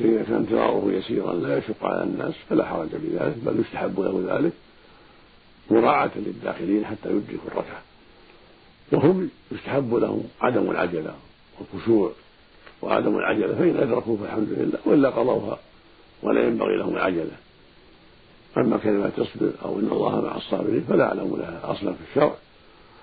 فإذا 0.00 0.22
كان 0.22 0.34
انتظاره 0.34 0.92
يسيرا 0.92 1.32
لا 1.34 1.58
يشق 1.58 1.84
على 1.84 2.02
الناس 2.02 2.34
فلا 2.50 2.64
حرج 2.64 2.88
بذلك 2.92 3.36
بل 3.46 3.60
يستحب 3.60 4.00
له 4.00 4.24
ذلك 4.28 4.52
مراعاة 5.70 6.10
للداخلين 6.16 6.86
حتى 6.86 7.08
يدركوا 7.08 7.48
الركعة. 7.48 7.82
وهم 8.92 9.30
يستحب 9.52 9.94
لهم 9.94 10.24
عدم 10.40 10.70
العجلة 10.70 11.14
والخشوع 11.58 12.12
وعدم 12.82 13.18
العجلة 13.18 13.54
فإن 13.54 13.76
أدركوا 13.76 14.16
فالحمد 14.16 14.48
لله 14.50 14.78
وإلا 14.84 15.10
قضوها 15.10 15.58
ولا 16.22 16.46
ينبغي 16.46 16.76
لهم 16.76 16.94
العجلة. 16.94 17.36
أما 18.56 18.76
كلمة 18.76 19.08
تصبر 19.08 19.50
أو 19.64 19.78
إن 19.78 19.88
الله 19.92 20.20
مع 20.20 20.36
الصابرين 20.36 20.84
فلا 20.88 21.04
أعلم 21.04 21.36
لها 21.38 21.60
أصلا 21.64 21.92
في 21.92 22.00
الشرع 22.10 22.34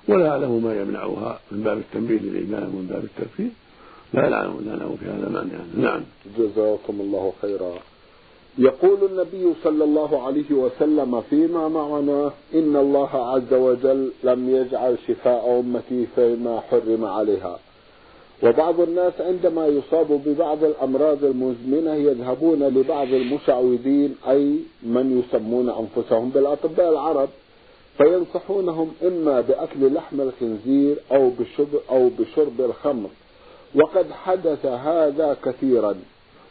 ولا 0.07 0.29
أعلم 0.29 0.63
ما 0.63 0.81
يمنعها 0.81 1.39
من 1.51 1.63
باب 1.63 1.77
التنبيه 1.77 2.19
للإمام 2.19 2.75
ومن 2.75 2.87
باب 2.89 3.03
التذكير 3.03 3.49
لا 4.13 4.33
أعلم 4.33 4.61
لا 4.65 4.71
أعلم 4.71 4.97
في 4.99 5.05
هذا 5.05 5.29
مانع 5.29 5.89
نعم. 5.89 6.03
جزاكم 6.37 7.01
الله 7.01 7.33
خيرا. 7.41 7.73
يقول 8.57 8.97
النبي 9.11 9.53
صلى 9.63 9.83
الله 9.83 10.21
عليه 10.23 10.51
وسلم 10.51 11.21
فيما 11.21 11.67
معنا 11.67 12.31
إن 12.53 12.75
الله 12.75 13.09
عز 13.09 13.53
وجل 13.53 14.11
لم 14.23 14.49
يجعل 14.49 14.97
شفاء 15.07 15.59
أمتي 15.59 16.07
فيما 16.15 16.59
حرم 16.59 17.05
عليها. 17.05 17.59
وبعض 18.43 18.81
الناس 18.81 19.13
عندما 19.19 19.67
يصاب 19.67 20.21
ببعض 20.25 20.63
الأمراض 20.63 21.23
المزمنة 21.23 21.95
يذهبون 21.95 22.63
لبعض 22.63 23.07
المشعوذين 23.07 24.15
أي 24.29 24.59
من 24.83 25.23
يسمون 25.23 25.69
أنفسهم 25.69 26.29
بالأطباء 26.29 26.89
العرب 26.91 27.29
فينصحونهم 27.97 28.91
إما 29.03 29.41
بأكل 29.41 29.93
لحم 29.93 30.21
الخنزير 30.21 30.95
أو 31.11 31.29
بشرب, 31.39 31.67
أو 31.89 32.09
بشرب 32.19 32.61
الخمر. 32.61 33.09
وقد 33.75 34.11
حدث 34.11 34.65
هذا 34.65 35.37
كثيرا 35.45 35.95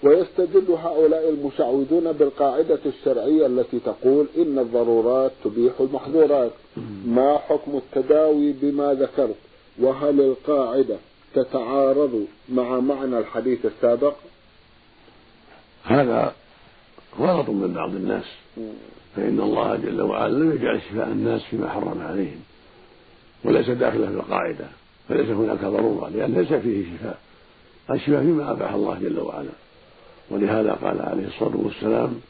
ويستدل 0.02 0.70
هؤلاء 0.70 1.28
المشعوذون 1.28 2.12
بالقاعدة 2.12 2.78
الشرعية 2.86 3.46
التي 3.46 3.78
تقول 3.80 4.26
إن 4.36 4.58
الضرورات 4.58 5.32
تبيح 5.44 5.72
المحظورات. 5.80 6.50
ما 7.06 7.38
حكم 7.38 7.76
التداوي 7.76 8.52
بما 8.52 8.94
ذكرت؟ 8.94 9.36
وهل 9.78 10.20
القاعدة 10.20 10.96
تتعارض 11.34 12.26
مع 12.48 12.80
معنى 12.80 13.18
الحديث 13.18 13.66
السابق؟ 13.66 14.14
هذا 15.84 16.32
غلط 17.18 17.48
من 17.48 17.72
بعض 17.74 17.94
الناس. 17.94 18.24
فإن 19.16 19.40
الله 19.40 19.76
جل 19.76 20.02
وعلا 20.02 20.32
لم 20.32 20.52
يجعل 20.52 20.80
شفاء 20.90 21.08
الناس 21.08 21.42
فيما 21.42 21.68
حرم 21.68 22.00
عليهم 22.00 22.40
وليس 23.44 23.70
داخلا 23.70 24.06
في 24.06 24.14
القاعدة. 24.14 24.66
فليس 25.08 25.28
هناك 25.28 25.60
ضرورة 25.60 26.08
لأن 26.08 26.34
ليس 26.34 26.52
فيه 26.52 26.84
شفاء. 26.96 27.18
الشفاء 27.90 28.20
فيما 28.20 28.50
أباح 28.50 28.72
الله 28.72 28.98
جل 28.98 29.18
وعلا. 29.18 29.50
ولهذا 30.30 30.72
قال 30.72 31.02
عليه 31.02 31.26
الصلاة 31.26 31.56
والسلام 31.56 32.20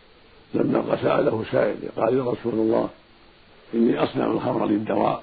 لما 0.54 0.98
سأله 1.02 1.44
سائل 1.52 1.76
قال 1.96 2.16
يا 2.16 2.22
رسول 2.22 2.54
الله 2.54 2.88
إني 3.74 4.02
أصنع 4.02 4.26
الخمر 4.26 4.66
للدواء. 4.66 5.22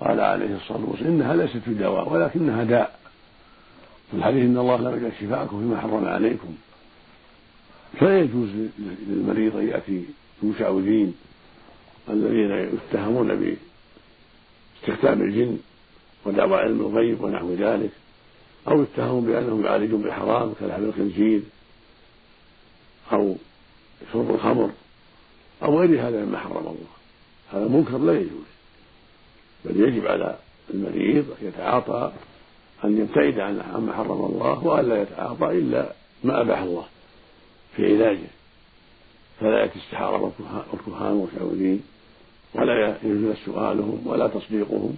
قال 0.00 0.20
عليه 0.20 0.56
الصلاة 0.56 0.84
والسلام 0.88 1.12
إنها 1.12 1.36
ليست 1.36 1.62
بدواء 1.66 2.12
ولكنها 2.12 2.64
داء. 2.64 2.98
في 4.10 4.16
الحديث 4.16 4.42
إن 4.42 4.58
الله 4.58 4.76
لا 4.76 4.96
يجعل 4.96 5.12
شفاءكم 5.20 5.60
فيما 5.60 5.80
حرم 5.80 6.04
عليكم. 6.04 6.54
فلا 8.00 8.18
يجوز 8.18 8.48
للمريض 9.08 9.56
أن 9.56 9.68
يأتي 9.68 10.04
المشعوذين 10.42 11.14
الذين 12.10 12.50
يتهمون 12.50 13.56
بإستخدام 14.84 15.22
الجن 15.22 15.58
ودعوى 16.26 16.56
علم 16.56 16.80
الغيب 16.80 17.24
ونحو 17.24 17.54
ذلك 17.54 17.90
أو 18.68 18.82
يتهمون 18.82 19.26
بأنهم 19.26 19.64
يعالجون 19.64 20.02
بالحرام 20.02 20.52
كلحم 20.60 20.84
الخنزير 20.84 21.40
أو 23.12 23.36
شرب 24.12 24.30
الخمر 24.30 24.70
أو 25.62 25.80
غير 25.80 26.08
هذا 26.08 26.24
مما 26.24 26.38
حرم 26.38 26.56
الله. 26.56 26.76
هذا 27.52 27.68
منكر 27.68 27.98
لا 27.98 28.12
يجوز 28.12 28.52
بل 29.64 29.80
يجب 29.80 30.06
على 30.06 30.38
المريض 30.74 31.24
أن 31.42 31.48
يتعاطى 31.48 32.12
أن 32.84 32.98
يبتعد 32.98 33.38
عما 33.74 33.92
حرم 33.92 34.24
الله 34.24 34.66
وأن 34.66 34.88
لا 34.88 35.02
يتعاطى 35.02 35.46
إلا 35.46 35.92
ما 36.24 36.40
أباح 36.40 36.58
الله 36.58 36.84
في 37.76 37.86
علاجه. 37.86 38.28
فلا 39.40 39.60
يأتي 39.60 39.78
السحارة 39.78 40.32
والكهان 40.72 41.12
والمشعوذين 41.12 41.82
ولا 42.54 42.96
يجوز 43.04 43.36
سؤالهم 43.46 44.02
ولا 44.06 44.28
تصديقهم. 44.28 44.96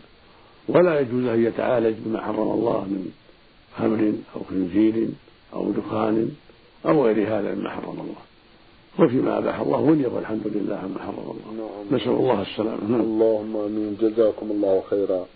ولا 0.68 1.00
يجوز 1.00 1.24
أن 1.24 1.44
يتعالج 1.44 1.96
بما 2.04 2.20
حرم 2.20 2.50
الله 2.50 2.80
من 2.80 3.12
خمر 3.78 4.12
أو 4.36 4.40
خنزير 4.50 5.08
أو 5.54 5.70
دخان 5.70 6.30
أو 6.86 7.04
غير 7.06 7.38
هذا 7.38 7.54
مما 7.54 7.70
حرم 7.70 8.00
الله. 8.00 8.22
وفيما 8.98 9.38
أباح 9.38 9.60
الله 9.60 9.80
ولي 9.80 10.06
والحمد 10.06 10.46
لله 10.46 10.76
عما 10.76 10.98
حرم 10.98 11.18
الله. 11.18 11.64
نعم. 11.64 12.00
نسأل 12.00 12.12
الله 12.12 12.42
السلامة. 12.42 12.88
نعم. 12.88 13.00
اللهم 13.00 13.56
آمين. 13.56 13.96
جزاكم 14.00 14.50
الله 14.50 14.82
خيرا. 14.90 15.26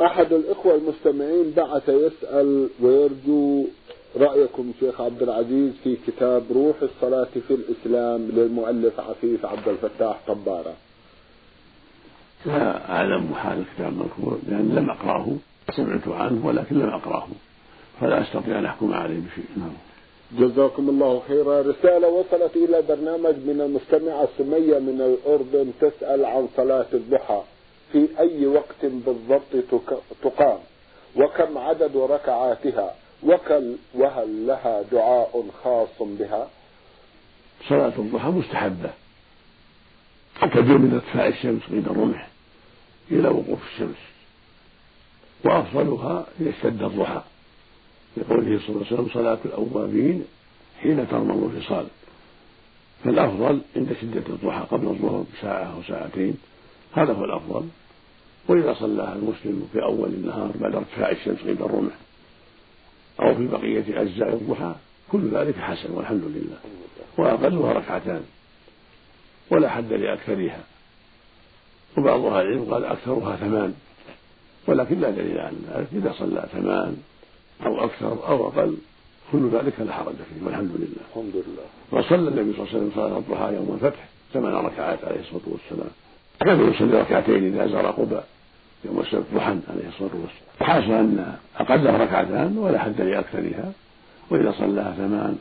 أحد 0.00 0.32
الإخوة 0.32 0.74
المستمعين 0.74 1.52
بعث 1.56 1.88
يسأل 1.88 2.68
ويرجو 2.82 3.64
رأيكم 4.16 4.72
شيخ 4.80 5.00
عبد 5.00 5.22
العزيز 5.22 5.72
في 5.84 5.96
كتاب 6.06 6.42
روح 6.50 6.76
الصلاة 6.82 7.28
في 7.48 7.54
الإسلام 7.54 8.28
للمؤلف 8.32 9.00
عفيف 9.00 9.46
عبد 9.46 9.68
الفتاح 9.68 10.20
طبارة. 10.26 10.74
لا 12.46 12.90
أعلم 12.90 13.34
حال 13.34 13.58
الكتاب 13.58 13.92
المذكور 13.92 14.38
لأن 14.48 14.74
لم 14.74 14.90
أقرأه 14.90 15.36
سمعت 15.70 16.08
عنه 16.08 16.46
ولكن 16.46 16.78
لم 16.78 16.88
أقرأه 16.88 17.28
فلا 18.00 18.22
أستطيع 18.22 18.58
أن 18.58 18.64
أحكم 18.64 18.94
عليه 18.94 19.18
بشيء. 19.18 19.44
نعم. 19.56 19.72
جزاكم 20.32 20.88
الله 20.88 21.22
خيرا. 21.28 21.60
رسالة 21.62 22.08
وصلت 22.08 22.56
إلى 22.56 22.82
برنامج 22.88 23.34
من 23.34 23.60
المستمعة 23.60 24.28
سمية 24.38 24.78
من 24.78 25.00
الأردن 25.00 25.72
تسأل 25.80 26.24
عن 26.24 26.48
صلاة 26.56 26.86
الضحى. 26.94 27.42
في 27.92 28.08
أي 28.18 28.46
وقت 28.46 28.82
بالضبط 28.82 29.82
تقام؟ 30.22 30.58
وكم 31.16 31.58
عدد 31.58 31.96
ركعاتها؟ 31.96 32.94
وكل 33.22 33.74
وهل 33.94 34.46
لها 34.46 34.82
دعاء 34.92 35.44
خاص 35.64 35.88
بها؟ 36.00 36.48
صلاة 37.68 37.92
الضحى 37.98 38.28
مستحبة. 38.28 38.90
تبدو 40.40 40.78
من 40.78 40.94
ارتفاع 40.94 41.26
الشمس 41.26 41.62
قيد 41.70 41.88
الرمح. 41.88 42.35
إلى 43.10 43.28
وقوف 43.28 43.58
الشمس. 43.72 43.96
وأفضلها 45.44 46.26
إذا 46.40 46.50
اشتد 46.50 46.82
الضحى. 46.82 47.22
لقوله 48.16 48.58
صلى 48.58 48.68
الله 48.68 48.86
عليه 48.86 48.94
وسلم 48.96 49.08
صلاة 49.14 49.38
الأوابين 49.44 50.24
حين 50.82 51.08
ترمض 51.08 51.44
الفصال 51.44 51.86
فالأفضل 53.04 53.60
عند 53.76 53.96
شدة 54.00 54.22
الضحى 54.28 54.66
قبل 54.70 54.86
الظهر 54.86 55.24
بساعة 55.38 55.76
أو 55.76 55.82
ساعتين. 55.82 56.36
هذا 56.92 57.12
هو 57.12 57.24
الأفضل. 57.24 57.68
وإذا 58.48 58.74
صلاها 58.74 59.12
المسلم 59.12 59.68
في 59.72 59.82
أول 59.82 60.08
النهار 60.08 60.50
بعد 60.60 60.74
ارتفاع 60.74 61.10
الشمس 61.10 61.38
قيد 61.38 61.62
الرمح 61.62 61.92
أو 63.20 63.34
في 63.34 63.46
بقية 63.46 64.02
أجزاء 64.02 64.34
الضحى 64.34 64.74
كل 65.12 65.30
ذلك 65.30 65.56
حسن 65.56 65.90
والحمد 65.90 66.22
لله. 66.24 66.58
وأقلها 67.18 67.72
ركعتان. 67.72 68.24
ولا 69.50 69.68
حد 69.68 69.92
لأكثرها. 69.92 70.60
وبعض 71.98 72.24
أهل 72.24 72.46
العلم 72.46 72.74
قال 72.74 72.84
أكثرها 72.84 73.36
ثمان 73.36 73.74
ولكن 74.66 75.00
لا 75.00 75.10
دليل 75.10 75.38
على 75.38 75.56
ذلك. 75.74 75.86
إذا 75.92 76.12
صلى 76.18 76.44
ثمان 76.52 76.96
أو 77.66 77.84
أكثر 77.84 78.28
أو 78.28 78.48
أقل 78.48 78.76
كل 79.32 79.48
ذلك 79.48 79.80
لا 79.80 79.92
حرج 79.92 80.14
فيه 80.14 80.46
والحمد 80.46 80.70
لله. 80.74 81.02
الحمد 81.10 81.32
لله. 81.34 81.66
وصلى 81.92 82.28
النبي 82.28 82.52
صلى 82.52 82.62
الله 82.62 82.68
عليه 82.68 82.78
وسلم 82.78 82.90
صلاة 82.94 83.18
الضحى 83.18 83.54
يوم 83.54 83.78
الفتح 83.82 84.08
ثمان 84.32 84.52
ركعات 84.52 85.04
عليه 85.04 85.20
الصلاة 85.20 85.42
والسلام. 85.46 85.90
كان 86.40 86.72
يصلي 86.72 87.00
ركعتين 87.00 87.54
إذا 87.54 87.66
زار 87.66 87.86
قباء 87.86 88.26
يوم 88.84 89.00
السبت 89.00 89.24
ضحى 89.34 89.56
عليه 89.68 89.88
الصلاة 89.88 90.10
والسلام؟ 90.14 90.60
حاصل 90.60 90.92
أن 90.92 91.36
أقلها 91.56 91.96
ركعتان 91.98 92.58
ولا 92.58 92.78
حد 92.78 93.00
لأكثرها. 93.00 93.72
وإذا 94.30 94.54
صلاها 94.58 94.94
ثمان 94.98 95.38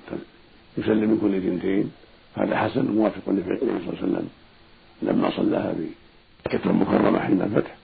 يسلم 0.77 1.09
من 1.09 1.17
كل 1.21 1.35
اثنتين 1.35 1.91
هذا 2.35 2.57
حسن 2.57 2.85
موافق 2.85 3.29
لفعل 3.29 3.57
النبي 3.61 3.85
صلى 3.85 3.93
الله 3.93 4.01
عليه 4.01 4.07
وسلم 4.07 4.29
لما 5.01 5.29
صلاها 5.29 5.75
بمكة 6.45 6.69
المكرمة 6.69 7.19
حين 7.19 7.41
الفتح 7.41 7.75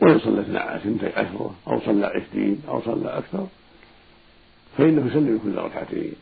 وإن 0.00 0.18
صلى 0.18 0.40
اثنتي 0.76 1.06
عشرة 1.06 1.54
أو 1.68 1.80
صلى 1.80 2.06
عشرين 2.06 2.62
أو 2.68 2.82
صلى 2.82 3.18
أكثر 3.18 3.46
فإنه 4.78 5.06
يسلم 5.06 5.40
كل 5.44 5.54
ركعتين. 5.58 6.12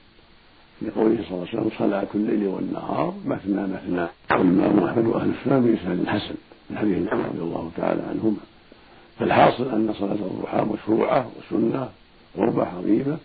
لقوله 0.82 1.16
صلى 1.16 1.30
الله 1.30 1.48
عليه 1.48 1.60
وسلم 1.60 1.70
صلاة 1.78 2.06
الليل 2.14 2.46
والنهار 2.46 3.14
مثنى 3.24 3.62
مثنى. 3.62 4.06
والإمام 4.30 4.84
أحمد 4.84 5.06
وأهل 5.06 5.30
السنة 5.30 5.58
بإسناد 5.58 6.06
حسن 6.06 6.34
من 6.70 6.78
حديث 6.78 6.96
ابن 6.96 7.22
رضي 7.22 7.38
الله 7.38 7.70
تعالى 7.76 8.02
عنهما. 8.02 8.36
فالحاصل 9.18 9.68
أن 9.68 9.94
صلاة 9.98 10.12
الضحى 10.12 10.64
مشروعة 10.64 11.30
وسنة 11.38 11.88
قربة 12.36 12.66
عظيمة 12.66 13.18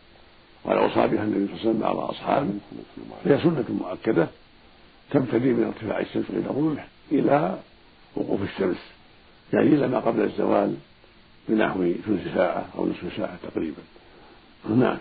وقد 0.65 0.77
أوصى 0.77 1.07
بها 1.07 1.23
النبي 1.23 1.47
صلى 1.47 1.55
الله 1.55 1.59
عليه 1.59 1.69
وسلم 1.69 1.79
بعض 1.79 1.97
أصحابه 1.97 2.49
فهي 3.25 3.37
سنة 3.43 3.65
مؤكدة 3.69 4.27
تبتدي 5.11 5.53
من 5.53 5.63
ارتفاع 5.63 5.99
الشمس 5.99 6.25
إلى 6.29 6.49
الرمح 6.49 6.87
إلى 7.11 7.57
وقوف 8.15 8.41
الشمس. 8.41 8.77
يعني 9.53 9.67
إلى 9.67 9.87
ما 9.87 9.99
قبل 9.99 10.21
الزوال 10.21 10.75
بنحو 11.49 11.93
ثلث 12.05 12.35
ساعة 12.35 12.69
أو 12.77 12.85
نصف 12.85 13.17
ساعة 13.17 13.37
تقريبا. 13.43 13.81
نعم. 14.69 14.97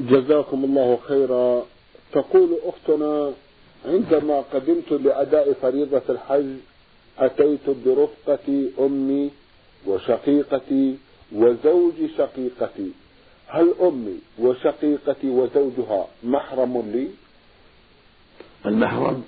جزاكم 0.00 0.64
الله 0.64 0.98
خيرا. 1.08 1.66
تقول 2.12 2.58
أختنا 2.64 3.32
عندما 3.84 4.40
قدمت 4.40 4.92
لأداء 4.92 5.52
فريضة 5.52 6.02
الحج 6.08 6.56
أتيت 7.18 7.70
برفقة 7.86 8.68
أمي 8.80 9.30
وشقيقتي 9.86 10.96
وزوج 11.32 11.94
شقيقتي. 12.18 12.90
هل 13.46 13.74
أمي 13.80 14.18
وشقيقتي 14.38 15.28
وزوجها 15.30 16.06
محرم 16.24 16.90
لي؟ 16.92 17.08
المحرم 18.66 19.24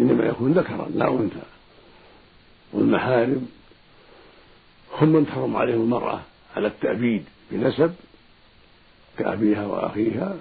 إنما 0.00 0.24
يكون 0.24 0.52
ذكرا 0.52 0.88
لا 0.94 1.08
أنثى. 1.08 1.42
والمحارم 2.72 3.48
هم 5.00 5.08
من 5.08 5.26
تحرم 5.26 5.56
عليهم 5.56 5.80
المرأة 5.80 6.20
على 6.56 6.66
التأبيد 6.66 7.24
بنسب 7.50 7.94
كأبيها 9.18 9.66
وأخيها 9.66 10.36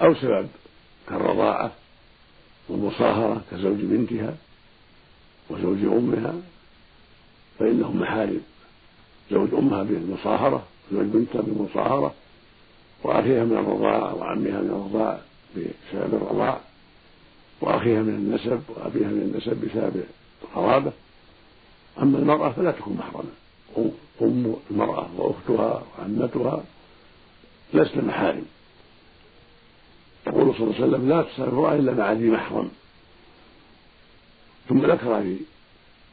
أو 0.00 0.14
سبب 0.14 0.48
كالرضاعة 1.08 1.72
والمصاهرة 2.68 3.42
كزوج 3.50 3.76
بنتها 3.80 4.36
وزوج 5.50 5.78
أمها 5.84 6.34
فإنهم 7.58 8.00
محارم. 8.00 8.40
زوج 9.30 9.54
أمها 9.54 9.82
بالمصاهرة 9.82 10.66
زوج 10.92 11.04
بنتها 11.04 11.42
بالمصاهرة 11.42 12.14
وأخيها 13.02 13.44
من 13.44 13.52
الرضاعة 13.52 14.14
وعمها 14.14 14.60
من 14.60 14.70
الرضاعة 14.70 15.20
بسبب 15.56 16.14
الرضاع 16.14 16.60
وأخيها 17.60 18.02
من 18.02 18.14
النسب 18.14 18.62
وأبيها 18.68 19.08
من 19.08 19.22
النسب 19.22 19.56
بسبب 19.64 20.04
القرابة. 20.42 20.92
أما 22.02 22.18
المرأة 22.18 22.52
فلا 22.52 22.70
تكون 22.70 22.96
محرمة. 22.96 23.30
أم 24.22 24.56
المرأة 24.70 25.08
وأختها 25.16 25.82
وعمتها 25.98 26.64
لسن 27.74 28.04
محارم. 28.04 28.44
يقول 30.26 30.54
صلى 30.54 30.64
الله 30.64 30.74
عليه 30.74 30.86
وسلم 30.86 31.08
لا 31.08 31.22
تصلي 31.22 31.48
المرأة 31.48 31.74
إلا 31.74 31.94
مع 31.94 32.12
ذي 32.12 32.30
محرم. 32.30 32.70
ثم 34.68 34.78
ذكر 34.78 35.22
في 35.22 35.36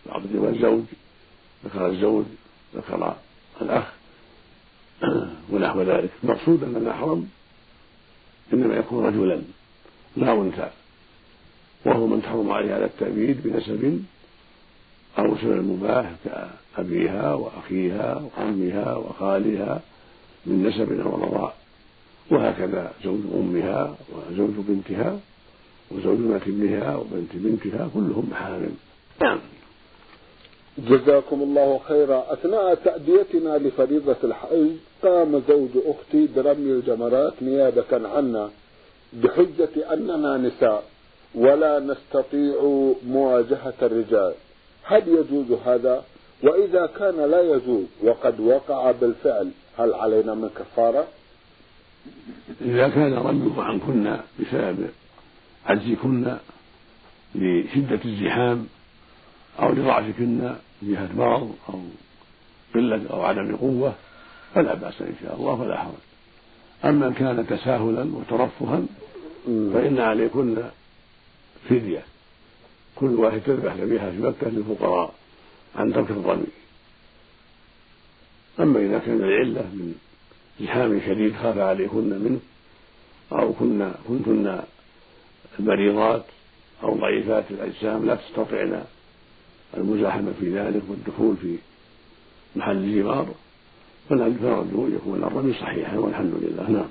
بعض 0.06 0.22
الزوج 0.26 0.84
ذكر 1.66 1.88
الزوج 1.88 2.26
ذكر 2.76 3.16
الأخ 3.62 3.84
ونحو 5.52 5.82
ذلك. 5.82 6.10
المقصود 6.24 6.64
أن 6.64 6.76
المحرم 6.76 7.30
إنما 8.54 8.76
يكون 8.76 9.06
رجلا 9.06 9.42
لا 10.18 10.34
أنثى. 10.34 10.70
وهو 11.86 12.08
من 12.08 12.22
تحرم 12.22 12.52
عليه 12.52 12.74
على 12.74 12.86
التأبيد 12.86 13.42
بنسب 13.44 14.04
أو 15.20 15.38
سبب 15.38 15.64
مباح 15.68 16.12
كأبيها 16.26 17.34
وأخيها 17.34 18.22
وعمها 18.38 18.96
وخالها 18.96 19.82
من 20.46 20.68
نسب 20.68 21.00
أو 21.02 21.16
رضاء 21.16 21.56
وهكذا 22.32 22.92
زوج 23.04 23.20
أمها 23.36 23.96
وزوج 24.14 24.50
بنتها 24.68 25.20
وزوج 25.92 26.18
بنت 26.18 26.42
ابنها 26.44 26.96
وبنت 26.96 27.32
بنتها 27.34 27.90
كلهم 27.94 28.28
محارم 28.32 28.76
نعم. 29.22 29.40
جزاكم 30.78 31.42
الله 31.42 31.80
خيرا. 31.88 32.34
أثناء 32.34 32.76
تأديتنا 32.76 33.58
لفريضة 33.58 34.16
الحج 34.24 34.72
قام 35.04 35.42
زوج 35.48 35.70
أختي 35.86 36.28
برمي 36.36 36.72
الجمرات 36.72 37.34
نيابة 37.42 38.08
عنا 38.18 38.50
بحجة 39.14 39.94
أننا 39.94 40.38
نساء. 40.38 40.84
ولا 41.36 41.80
نستطيع 41.80 42.56
مواجهة 43.08 43.74
الرجال. 43.82 44.34
هل 44.84 45.08
يجوز 45.08 45.60
هذا؟ 45.66 46.04
وإذا 46.44 46.90
كان 47.00 47.32
لا 47.32 47.42
يجوز 47.42 47.86
وقد 48.04 48.40
وقع 48.40 48.92
بالفعل 48.92 49.52
هل 49.78 49.94
علينا 49.94 50.34
من 50.34 50.50
كفارة؟ 50.50 51.08
إذا 52.62 52.90
كان 52.90 53.14
رميه 53.14 53.62
عنكن 53.62 54.18
بسبب 54.40 54.90
عجزكن 55.66 56.36
لشدة 57.36 58.00
الزحام 58.06 58.68
أو 59.60 59.72
لضعفكن 59.72 60.54
جهة 60.82 61.10
مرض 61.16 61.56
أو 61.70 61.80
قلة 62.76 63.02
أو 63.10 63.22
عدم 63.22 63.56
قوة 63.56 63.94
فلا 64.56 64.74
بأس 64.74 65.02
إن 65.02 65.16
شاء 65.24 65.36
الله 65.36 65.58
فلا 65.58 65.78
حرج. 65.78 65.94
أما 66.86 67.08
إن 67.08 67.14
كان 67.14 67.48
تساهلا 67.48 68.16
وترفها 68.16 68.82
فإن 69.46 70.00
عليكن 70.00 70.58
فدية. 71.70 72.04
كل 72.96 73.16
واحد 73.16 73.42
تذبح 73.42 73.74
ذبيحة 73.74 74.12
في 74.12 74.18
مكة 74.18 74.50
للفقراء 74.50 75.14
عن 75.76 75.94
ترك 75.94 76.10
الظن. 76.10 76.44
أما 78.60 78.80
إذا 78.80 79.00
كان 79.00 79.18
العلة 79.18 79.62
من 79.62 79.96
زحام 80.62 81.02
شديد 81.08 81.36
خاف 81.36 81.58
عليكن 81.58 82.10
منه 82.10 82.40
أو 83.32 83.54
كنا 83.54 83.96
كنتن 84.08 84.60
مريضات 85.60 86.26
أو 86.84 86.96
ضعيفات 86.96 87.44
الأجسام 87.52 88.06
لا 88.06 88.16
تستطعن 88.16 88.84
المزاحمة 89.78 90.34
في 90.40 90.60
ذلك 90.60 90.82
والدخول 90.90 91.36
في 91.42 91.58
محل 92.56 92.78
الجمار. 92.78 93.28
فنرجو 94.10 94.88
يكون 94.88 95.24
الرمي 95.24 95.54
صحيحا 95.54 95.98
والحمد 95.98 96.34
لله. 96.42 96.70
نعم. 96.70 96.90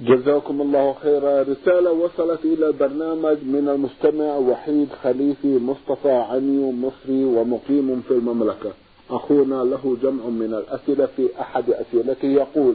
جزاكم 0.00 0.60
الله 0.60 0.94
خيرا. 1.02 1.42
رسالة 1.42 1.92
وصلت 1.92 2.44
إلى 2.44 2.66
البرنامج 2.66 3.38
من 3.42 3.68
المستمع 3.68 4.36
وحيد 4.36 4.88
خليفي 5.02 5.58
مصطفى 5.58 6.10
عنيو 6.12 6.72
مصري 6.72 7.24
ومقيم 7.24 8.02
في 8.08 8.10
المملكة. 8.10 8.72
أخونا 9.10 9.64
له 9.64 9.96
جمع 10.02 10.24
من 10.24 10.54
الأسئلة 10.54 11.06
في 11.16 11.28
أحد 11.40 11.70
أسئلته 11.70 12.28
يقول 12.28 12.74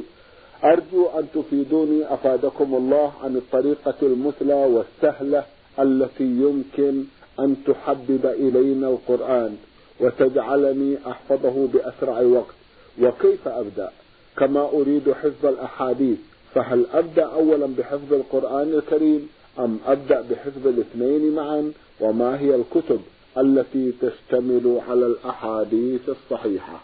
أرجو 0.63 1.05
أن 1.05 1.25
تفيدوني 1.35 2.13
أفادكم 2.13 2.75
الله 2.75 3.11
عن 3.23 3.35
الطريقة 3.35 3.95
المثلى 4.01 4.53
والسهلة 4.53 5.43
التي 5.79 6.23
يمكن 6.23 7.03
أن 7.39 7.55
تحبب 7.67 8.25
إلينا 8.25 8.89
القرآن 8.89 9.55
وتجعلني 9.99 10.97
أحفظه 11.07 11.67
بأسرع 11.73 12.21
وقت. 12.21 12.55
وكيف 13.01 13.47
أبدأ؟ 13.47 13.89
كما 14.37 14.69
أريد 14.73 15.11
حفظ 15.11 15.45
الأحاديث. 15.45 16.17
فهل 16.55 16.85
أبدأ 16.93 17.25
أولا 17.25 17.65
بحفظ 17.65 18.13
القرآن 18.13 18.73
الكريم 18.73 19.29
أم 19.59 19.79
أبدأ 19.85 20.21
بحفظ 20.21 20.67
الاثنين 20.67 21.35
معا؟ 21.35 21.71
وما 21.99 22.39
هي 22.39 22.55
الكتب 22.55 23.01
التي 23.37 23.91
تشتمل 24.01 24.81
على 24.89 25.05
الأحاديث 25.05 26.09
الصحيحة؟ 26.09 26.79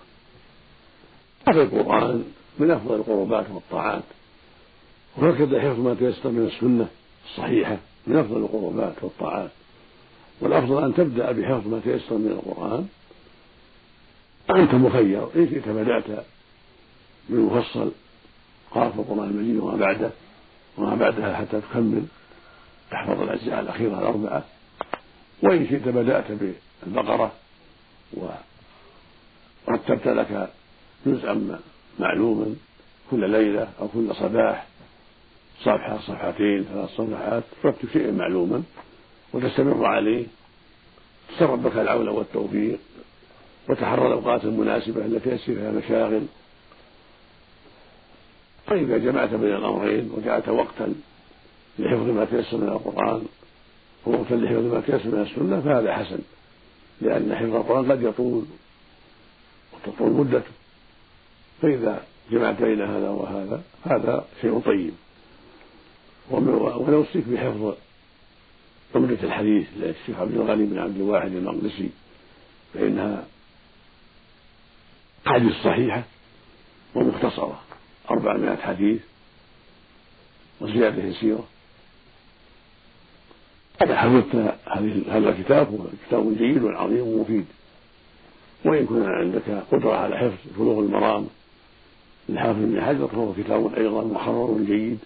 حفظ 1.48 1.58
القرآن 1.58 2.24
من 2.60 2.72
أفضل 2.72 2.96
القربات 2.96 3.46
والطاعات. 3.54 4.04
وهكذا 5.18 5.62
حفظ 5.62 5.80
ما 5.80 5.94
تيسر 5.94 6.30
من 6.30 6.48
السنة 6.48 6.88
الصحيحة 7.30 7.78
من 8.08 8.18
أفضل 8.18 8.38
القربات 8.38 8.94
والطاعات. 9.02 9.50
والأفضل 10.42 10.84
أن 10.84 10.94
تبدأ 10.94 11.32
بحفظ 11.32 11.68
ما 11.68 11.80
تيسر 11.84 12.16
من 12.18 12.32
القرآن. 12.32 12.88
أنت 14.50 14.74
مخير 14.74 15.28
إن 15.36 15.48
شئت 15.50 15.70
بدأت 15.70 16.26
بالمفصل. 17.30 17.92
قراءة 18.72 18.94
القرآن 19.00 19.30
المجيد 19.30 19.58
وما 19.60 19.76
بعده 19.78 20.12
وما 20.78 20.96
بعدها 20.96 21.36
حتى 21.36 21.62
تكمل 21.62 22.04
تحفظ 22.92 23.22
الأجزاء 23.22 23.60
الأخيرة 23.60 24.00
الأربعة. 24.00 24.44
وإن 25.44 25.68
شئت 25.68 25.88
بدأت 25.88 26.26
بالبقرة 26.32 27.32
ورتبت 29.68 30.08
لك 30.08 30.50
جزءا 31.06 31.60
معلوما 32.00 32.56
كل 33.12 33.30
ليلة 33.30 33.68
أو 33.80 33.88
كل 33.88 34.16
صباح 34.16 34.66
صفحة 35.60 35.98
صفحتين 35.98 36.64
ثلاث 36.64 36.90
صفحات 36.90 37.44
ترتب 37.64 37.90
شيئا 37.94 38.12
معلوما 38.12 38.64
وتستمر 39.34 39.86
عليه. 39.86 40.26
تسر 41.30 41.50
ربك 41.50 41.76
العون 41.78 42.08
والتوفيق 42.08 42.80
وتحرى 43.70 44.08
الأوقات 44.08 44.44
المناسبة 44.44 45.06
التي 45.06 45.30
يسير 45.30 45.56
فيها 45.56 45.72
مشاغل. 45.72 46.26
فإذا 48.72 48.98
جمعت 48.98 49.34
بين 49.34 49.56
الأمرين 49.56 50.12
وجعلت 50.12 50.50
وقتا 50.50 50.94
لحفظ 51.80 52.10
ما 52.10 52.26
تيسر 52.26 52.58
من 52.58 52.70
القرآن 52.70 53.26
ووقتا 54.06 54.34
لحفظ 54.34 54.74
ما 54.74 54.82
تيسر 54.82 55.10
من 55.10 55.22
السنة 55.22 55.62
فهذا 55.62 55.94
حسن 55.94 56.20
لأن 57.02 57.36
حفظ 57.36 57.56
القرآن 57.56 57.92
قد 57.92 58.04
يطول 58.04 58.46
وتطول 59.74 60.12
مدته. 60.12 60.52
فإذا 61.62 62.04
جمعت 62.32 62.62
بين 62.62 62.82
هذا 62.82 63.10
وهذا 63.10 63.64
هذا 63.86 64.26
شيء 64.42 64.60
طيب. 64.60 64.94
ونوصيك 66.32 67.28
بحفظ 67.28 67.74
عمدة 68.96 69.24
الحديث 69.24 69.68
للشيخ 69.78 70.20
عبد 70.20 70.36
الغني 70.36 70.66
بن 70.66 70.80
عبد 70.80 70.96
الواحد 70.96 71.32
المقدسي 71.32 71.90
فإنها 72.74 73.26
حديث 75.26 75.54
صحيحة 75.64 76.04
ومختصرة. 76.96 77.71
أربعمائة 78.12 78.56
حديث 78.58 79.02
وزيادة 80.62 81.04
يسيرة 81.04 81.48
إذا 83.84 83.98
حفظت 83.98 84.36
هذا 85.08 85.30
الكتاب 85.30 85.68
هو 85.72 85.78
كتاب 86.08 86.38
جيد 86.38 86.64
وعظيم 86.64 87.08
ومفيد؟ 87.08 87.46
وإن 88.66 88.86
كان 88.88 89.06
عندك 89.06 89.64
قدرة 89.72 89.98
على 89.98 90.18
حفظ 90.18 90.58
بلوغ 90.58 90.80
المرام 90.80 91.28
للحافظ 92.30 92.60
بن 92.60 92.82
حجر 92.82 93.08
فهو 93.08 93.34
كتاب 93.34 93.76
أيضا 93.76 94.04
محرر 94.04 94.58
جيد. 94.68 95.00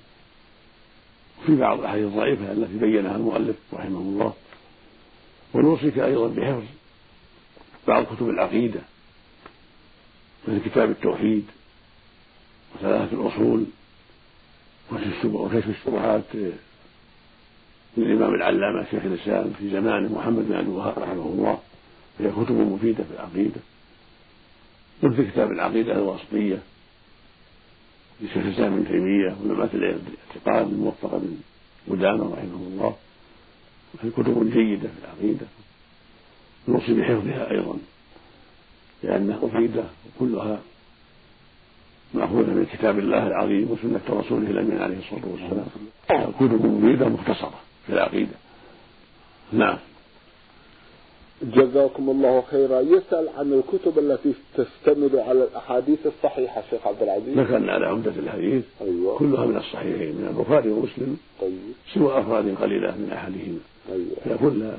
في 1.45 1.55
بعض 1.55 1.79
الأحاديث 1.79 2.05
الضعيفة 2.05 2.51
التي 2.51 2.77
بينها 2.77 3.15
المؤلف 3.15 3.55
رحمه 3.73 3.99
الله. 3.99 4.33
ونوصيك 5.53 5.99
أيضا 5.99 6.27
بحفظ 6.27 6.63
بعض 7.87 8.03
كتب 8.03 8.29
العقيدة 8.29 8.79
مثل 10.47 10.69
كتاب 10.69 10.89
التوحيد. 10.89 11.45
وثلاثة 12.75 13.21
الأصول 13.21 13.65
وكشف 15.25 15.69
الشبهات 15.69 16.23
للإمام 17.97 18.35
العلامة 18.35 18.85
شيخ 18.91 19.05
الإسلام 19.05 19.53
في 19.59 19.69
زمانه 19.69 20.13
محمد 20.19 20.47
بن 20.47 20.55
عبد 20.55 20.67
الوهاب 20.67 20.99
رحمه 20.99 21.25
الله 21.25 21.59
هي 22.19 22.31
كتب 22.31 22.51
مفيدة 22.51 23.03
في 23.03 23.11
العقيدة. 23.13 23.61
مثل 25.03 25.31
كتاب 25.31 25.51
العقيدة 25.51 25.93
الواسطية 25.93 26.59
لشيخ 28.21 28.37
الإسلام 28.37 28.73
ابن 28.73 28.87
تيمية 28.87 29.35
ولمعة 29.43 29.69
الاعتقاد 29.73 30.73
الموفقة 30.73 31.17
من 31.17 31.41
قدامة 31.89 32.33
رحمه 32.33 32.67
الله. 32.67 32.95
وهي 33.93 34.11
كتب 34.11 34.51
جيدة 34.53 34.89
في 34.89 35.05
العقيدة. 35.05 35.45
نوصي 36.67 36.93
بحفظها 36.93 37.51
أيضا 37.51 37.77
لأنها 39.03 39.39
مفيدة 39.43 39.83
وكلها 40.05 40.61
مأخوذة 42.15 42.49
من 42.49 42.65
كتاب 42.73 42.99
الله 42.99 43.27
العظيم 43.27 43.71
وسنة 43.71 44.19
رسوله 44.19 44.49
الأمين 44.49 44.81
عليه 44.81 44.97
الصلاة 44.97 45.31
والسلام. 45.31 45.65
كتب 46.39 46.65
مفيدة 46.65 47.09
مختصرة 47.09 47.59
في 47.87 47.93
العقيدة. 47.93 48.35
نعم. 49.53 49.77
جزاكم 51.41 52.09
الله 52.09 52.43
خيرا. 52.51 52.79
يسأل 52.79 53.29
عن 53.37 53.53
الكتب 53.53 53.99
التي 53.99 54.33
تشتمل 54.57 55.19
على 55.19 55.43
الأحاديث 55.43 55.99
الصحيحة 56.05 56.63
شيخ 56.69 56.87
عبد 56.87 57.01
العزيز. 57.01 57.39
ذكرنا 57.39 57.73
على 57.73 57.85
عمدة 57.85 58.11
الحديث 58.11 58.63
أيوة. 58.81 59.17
كلها 59.17 59.45
من 59.45 59.57
الصحيحين 59.57 60.15
من 60.15 60.27
البخاري 60.29 60.69
ومسلم. 60.69 61.17
طيب. 61.41 61.59
سوى 61.93 62.19
أفراد 62.19 62.55
قليلة 62.55 62.91
من 62.91 63.11
أحدهما 63.13 63.59
أيوة. 63.91 64.37
فكل 64.37 64.71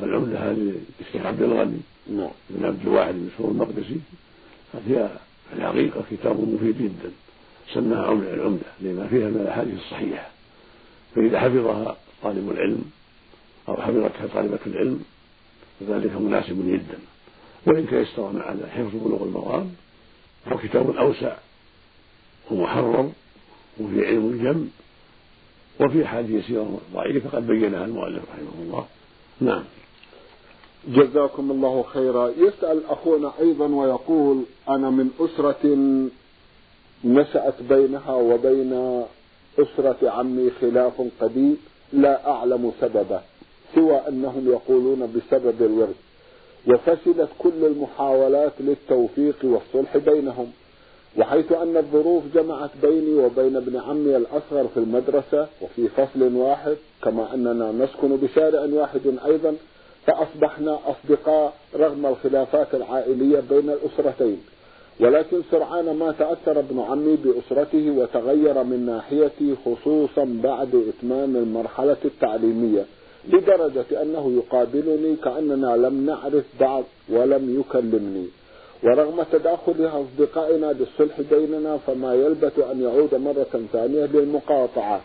فالعمدة 0.00 0.38
هذه 0.38 0.72
الشيخ 1.00 1.26
عبد 1.26 1.42
الغني. 1.42 1.80
نعم. 2.10 2.30
من 2.50 2.64
عبد 2.64 2.86
الواحد 2.86 3.14
بن 3.14 3.28
مسعود 3.34 3.50
المقدسي. 3.50 4.00
فيها 4.88 5.10
في 5.52 5.58
الحقيقة 5.58 6.02
كتاب 6.10 6.40
مفيد 6.40 6.78
جدا 6.78 7.10
سماها 7.74 8.06
عمدة 8.06 8.34
العمدة 8.34 8.66
لما 8.80 9.06
فيها 9.06 9.28
من 9.28 9.40
الأحاديث 9.40 9.74
الصحيحة. 9.78 10.30
فإذا 11.14 11.40
حفظها 11.40 11.96
طالب 12.22 12.50
العلم 12.50 12.84
أو 13.68 13.76
حفظتها 13.76 14.26
طالبة 14.34 14.58
العلم 14.66 15.04
فذلك 15.80 16.12
مناسب 16.16 16.72
جدا. 16.72 16.98
وإن 17.66 17.88
تيسر 17.88 18.32
معنا 18.32 18.66
حفظ 18.66 18.96
بلوغ 18.96 19.22
المرام 19.22 19.74
فهو 20.44 20.58
كتاب 20.58 20.96
أوسع 20.96 21.36
ومحرر 22.50 23.12
وفي 23.80 24.06
علم 24.06 24.42
جم 24.42 24.68
وفي 25.80 26.06
حديث 26.06 26.44
يسيرة 26.44 26.80
ضعيفة 26.94 27.30
قد 27.30 27.46
بينها 27.46 27.84
المؤلف 27.84 28.22
رحمه 28.32 28.62
الله. 28.62 28.86
نعم. 29.40 29.64
جزاكم 30.88 31.50
الله 31.50 31.82
خيرا. 31.82 32.28
يسأل 32.28 32.80
أخونا 32.88 33.32
أيضا 33.40 33.66
ويقول 33.66 34.42
أنا 34.68 34.90
من 34.90 35.10
أسرة 35.20 35.64
نشأت 37.04 37.54
بينها 37.68 38.14
وبين 38.14 39.02
أسرة 39.58 40.10
عمي 40.10 40.50
خلاف 40.50 41.02
قديم 41.20 41.56
لا 41.92 42.30
أعلم 42.30 42.72
سببه 42.80 43.20
سوى 43.74 44.00
أنهم 44.08 44.48
يقولون 44.48 45.12
بسبب 45.16 45.62
الورث 45.62 45.96
وفشلت 46.66 47.28
كل 47.38 47.64
المحاولات 47.64 48.52
للتوفيق 48.60 49.36
والصلح 49.42 49.96
بينهم 49.96 50.50
وحيث 51.18 51.52
أن 51.52 51.76
الظروف 51.76 52.22
جمعت 52.34 52.70
بيني 52.82 53.14
وبين 53.14 53.56
ابن 53.56 53.76
عمي 53.76 54.16
الأصغر 54.16 54.68
في 54.74 54.76
المدرسة 54.76 55.48
وفي 55.60 55.88
فصل 55.88 56.22
واحد 56.34 56.76
كما 57.02 57.34
أننا 57.34 57.72
نسكن 57.72 58.16
بشارع 58.16 58.60
واحد 58.72 59.18
أيضا 59.26 59.56
فأصبحنا 60.06 60.78
أصدقاء 60.86 61.52
رغم 61.76 62.06
الخلافات 62.06 62.74
العائلية 62.74 63.40
بين 63.50 63.70
الأسرتين. 63.70 64.40
ولكن 65.00 65.42
سرعان 65.50 65.96
ما 65.96 66.14
تأثر 66.18 66.58
ابن 66.58 66.80
عمي 66.80 67.16
بأسرته 67.16 67.90
وتغير 67.90 68.62
من 68.62 68.86
ناحيتي 68.86 69.56
خصوصا 69.64 70.40
بعد 70.42 70.84
إتمام 70.88 71.36
المرحلة 71.36 71.96
التعليمية 72.04 72.84
لدرجة 73.28 74.02
أنه 74.02 74.32
يقابلني 74.36 75.16
كأننا 75.16 75.76
لم 75.76 76.06
نعرف 76.06 76.44
بعض 76.60 76.84
ولم 77.08 77.60
يكلمني. 77.60 78.26
ورغم 78.84 79.22
تداخل 79.32 79.90
أصدقائنا 79.92 80.72
بالصلح 80.72 81.20
بيننا 81.30 81.76
فما 81.76 82.14
يلبث 82.14 82.58
أن 82.58 82.82
يعود 82.82 83.14
مرة 83.14 83.60
ثانية 83.72 84.04
للمقاطعة. 84.04 85.00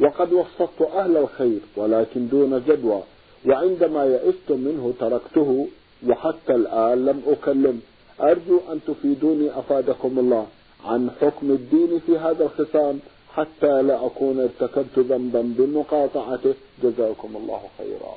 وقد 0.00 0.32
وسطت 0.32 0.82
أهل 0.94 1.16
الخير 1.16 1.60
ولكن 1.76 2.28
دون 2.28 2.62
جدوى. 2.68 3.02
وعندما 3.46 4.04
يئست 4.04 4.50
منه 4.50 4.94
تركته 5.00 5.68
وحتى 6.06 6.54
الآن 6.54 7.06
لم 7.06 7.22
أكلم. 7.26 7.80
أرجو 8.20 8.60
أن 8.72 8.80
تفيدوني 8.86 9.58
أفادكم 9.58 10.18
الله 10.18 10.46
عن 10.84 11.10
حكم 11.20 11.50
الدين 11.50 12.00
في 12.06 12.18
هذا 12.18 12.44
الخصام 12.44 12.98
حتى 13.34 13.82
لا 13.82 14.06
أكون 14.06 14.40
ارتكبت 14.40 14.98
ذنبا 14.98 15.54
بمقاطعته. 15.58 16.54
جزاكم 16.82 17.36
الله 17.36 17.62
خيرا. 17.78 18.16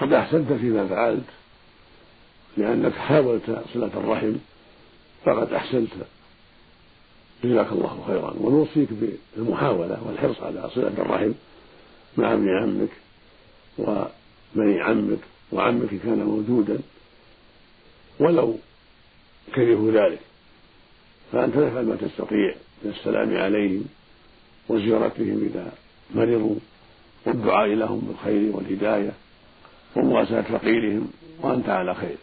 قد 0.00 0.12
أحسنت 0.12 0.52
فيما 0.52 0.86
فعلت 0.86 1.30
لأنك 2.56 2.92
حاولت 2.92 3.62
صلة 3.74 3.90
الرحم 3.96 4.32
فقد 5.24 5.52
أحسنت. 5.52 5.90
جزاك 7.44 7.72
الله 7.72 8.04
خيرا. 8.06 8.34
ونوصيك 8.40 8.88
بالمحاولة 9.36 9.98
والحرص 10.06 10.40
على 10.42 10.70
صلة 10.74 10.92
الرحم 10.98 11.32
مع 12.16 12.32
ابن 12.32 12.48
عمك. 12.48 13.01
وبني 13.78 14.80
عمك 14.80 15.18
وعمك 15.52 15.88
كان 15.88 16.18
موجودا 16.24 16.78
ولو 18.20 18.56
كرهوا 19.54 19.90
ذلك. 19.90 20.20
فأنت 21.32 21.54
تفعل 21.54 21.84
ما 21.84 21.96
تستطيع 21.96 22.54
من 22.82 22.90
السلام 22.90 23.36
عليهم 23.36 23.84
وزيارتهم 24.68 25.50
إذا 25.50 25.72
مرضوا. 26.14 26.56
والدعاء 27.26 27.68
لهم 27.68 28.00
بالخير 28.00 28.56
والهداية 28.56 29.12
ومواساة 29.96 30.42
فقيرهم 30.42 31.10
وأنت 31.40 31.68
على 31.68 31.94
خير. 31.94 32.16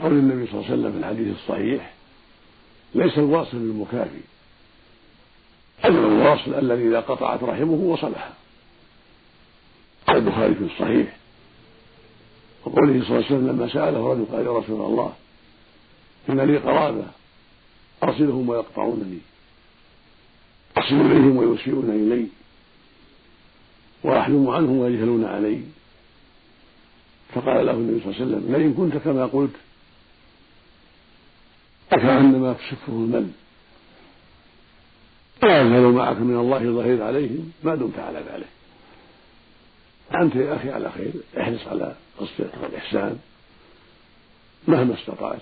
قول 0.00 0.12
النبي 0.12 0.46
صلى 0.46 0.60
الله 0.60 0.70
عليه 0.70 0.80
وسلم 0.80 0.92
في 0.92 0.98
الحديث 0.98 1.36
الصحيح 1.36 1.92
ليس 2.94 3.18
الواصل 3.18 3.58
بالمكافي 3.58 4.20
الواصل 5.84 6.54
الذي 6.54 6.88
إذا 6.88 7.00
قطعت 7.00 7.42
رحمه 7.42 7.72
وصلها 7.72 8.32
البخاري 10.12 10.54
في 10.54 10.64
الصحيح. 10.64 11.16
وقوله 12.64 12.92
صلى 12.92 13.02
الله 13.02 13.14
عليه 13.14 13.26
وسلم 13.26 13.48
لما 13.48 13.68
سأله 13.68 14.12
رجل 14.12 14.24
قال 14.32 14.46
يا 14.46 14.52
رسول 14.52 14.80
الله 14.80 15.12
إن 16.28 16.40
لي 16.40 16.58
قرابة 16.58 17.04
أصلهم 18.02 18.48
ويقطعونني. 18.48 19.18
أصل 20.76 20.94
إليهم 20.94 21.36
ويسيئون 21.36 21.90
إلي. 21.90 22.26
وأحلم 24.04 24.50
عنهم 24.50 24.78
ويجهلون 24.78 25.24
علي. 25.24 25.62
فقال 27.34 27.66
له 27.66 27.72
النبي 27.72 28.00
صلى 28.00 28.10
الله 28.10 28.22
عليه 28.22 28.26
وسلم 28.26 28.52
لئن 28.52 28.74
كنت 28.74 28.96
كما 28.96 29.26
قلت 29.26 29.56
فكأنما 31.90 32.52
تشفه 32.52 32.92
المل. 32.92 33.28
لا 35.42 35.62
يزال 35.62 35.92
معك 35.92 36.16
من 36.16 36.36
الله 36.36 36.58
ظهير 36.58 37.02
عليهم 37.02 37.52
ما 37.64 37.74
دمت 37.74 37.98
على 37.98 38.18
ذلك. 38.18 38.48
أنت 40.14 40.34
يا 40.36 40.56
أخي 40.56 40.70
على 40.70 40.90
خير 40.90 41.12
احرص 41.40 41.66
على 41.66 41.94
الصدق 42.20 42.62
والإحسان 42.62 43.18
مهما 44.68 44.94
استطعت 44.94 45.40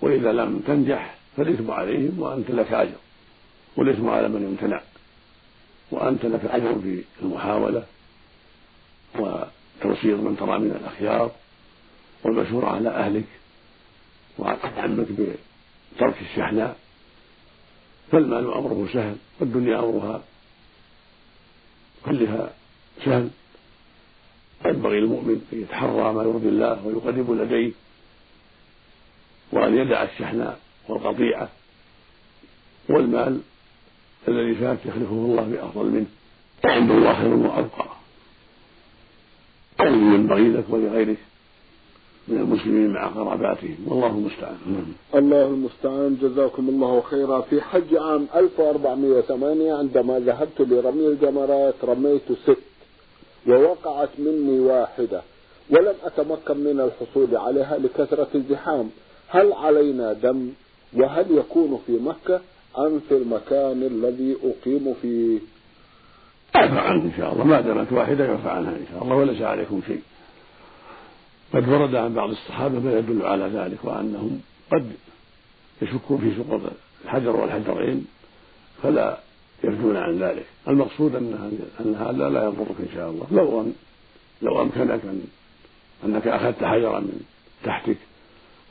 وإذا 0.00 0.32
لم 0.32 0.62
تنجح 0.66 1.14
فالإثم 1.36 1.70
عليهم 1.70 2.20
وأنت 2.20 2.50
لك 2.50 2.72
أجر 2.72 2.96
والإثم 3.76 4.08
على 4.08 4.28
من 4.28 4.42
يمتنع 4.42 4.80
وأنت 5.90 6.24
لك 6.24 6.44
أجر 6.44 6.80
في 6.82 7.02
المحاولة 7.22 7.84
وتوصيل 9.14 10.16
من 10.16 10.36
ترى 10.40 10.58
من 10.58 10.70
الأخيار 10.80 11.30
والمشورة 12.24 12.66
على 12.66 12.88
أهلك 12.88 13.24
وعلى 14.38 14.58
عمك 14.76 15.06
بترك 15.12 16.14
الشحناء. 16.22 16.76
فالمال 18.12 18.52
أمره 18.52 18.88
سهل 18.92 19.16
والدنيا 19.40 19.78
أمرها 19.78 20.22
كلها 22.04 22.52
سهل. 23.04 23.30
ينبغي 24.66 24.98
المؤمن 24.98 25.46
أن 25.52 25.60
يتحرى 25.62 26.12
ما 26.12 26.22
يرضي 26.22 26.48
الله 26.48 26.86
ويقرب 26.86 27.30
لديه 27.30 27.72
وأن 29.52 29.78
يدع 29.78 30.02
الشحناء 30.02 30.58
والقطيعة 30.88 31.48
والمال 32.88 33.40
الذي 34.28 34.54
فات 34.54 34.78
يخلفه 34.86 35.12
الله 35.12 35.42
بأفضل 35.42 35.86
منه. 35.86 36.06
وعند 36.64 36.90
الله 36.90 37.14
خير 37.14 37.34
وأبقى. 37.34 37.86
ينبغي 39.80 40.48
لك 40.48 40.64
ولغيرك 40.68 41.18
من 42.28 42.38
المسلمين 42.38 42.90
مع 42.90 43.06
قراباتهم. 43.06 43.76
والله 43.86 44.06
المستعان. 44.06 44.94
الله 45.14 45.46
المستعان. 45.46 46.18
جزاكم 46.22 46.68
الله 46.68 47.00
خيرا. 47.00 47.40
في 47.40 47.60
حج 47.60 47.94
عام 47.96 48.26
1408 48.34 49.74
عندما 49.74 50.18
ذهبت 50.18 50.60
لرمي 50.60 51.06
الجمرات 51.06 51.74
رميت 51.84 52.32
ست 52.46 52.73
ووقعت 53.48 54.08
مني 54.18 54.60
واحدة 54.60 55.22
ولم 55.70 55.94
أتمكن 56.04 56.56
من 56.56 56.80
الحصول 56.80 57.36
عليها 57.36 57.78
لكثرة 57.78 58.28
الزحام. 58.34 58.90
هل 59.28 59.52
علينا 59.52 60.12
دم؟ 60.12 60.50
وهل 60.96 61.38
يكون 61.38 61.80
في 61.86 61.92
مكة 61.92 62.40
أم 62.78 63.00
في 63.08 63.16
المكان 63.16 63.82
الذي 63.82 64.36
أقيم 64.44 64.94
فيه؟ 65.02 65.38
يعفى 66.54 66.78
عنك 66.78 67.02
إن 67.02 67.12
شاء 67.16 67.32
الله. 67.32 67.44
ما 67.44 67.60
دامت 67.60 67.92
واحدة 67.92 68.24
يعفى 68.24 68.48
عنها 68.48 68.70
إن 68.70 68.86
شاء 68.92 69.02
الله 69.02 69.14
وليس 69.16 69.42
عليكم 69.42 69.80
شيء. 69.86 70.02
قد 71.54 71.68
ورد 71.68 71.94
عن 71.94 72.14
بعض 72.14 72.30
الصحابة 72.30 72.80
ما 72.80 72.98
يدل 72.98 73.22
على 73.26 73.44
ذلك 73.44 73.78
وأنهم 73.84 74.40
قد 74.72 74.92
يشكون 75.82 76.18
في 76.18 76.42
سقوط 76.42 76.60
الحجر 77.04 77.36
والحجرين 77.36 78.06
فلا 78.82 79.18
يرجون 79.64 79.96
عن 79.96 80.18
ذلك. 80.18 80.44
المقصود 80.68 81.14
أنها 81.16 81.50
أن 81.80 81.94
هذا 81.94 82.28
لا 82.28 82.44
يضرك 82.44 82.76
إن 82.80 82.88
شاء 82.94 83.10
الله. 83.10 83.26
لو 83.30 83.60
أن 83.60 83.72
لو 84.42 84.62
أمكنك 84.62 85.00
أن 85.04 85.24
أنك 86.04 86.26
أخذت 86.26 86.64
حجرا 86.64 87.00
من 87.00 87.20
تحتك 87.64 87.96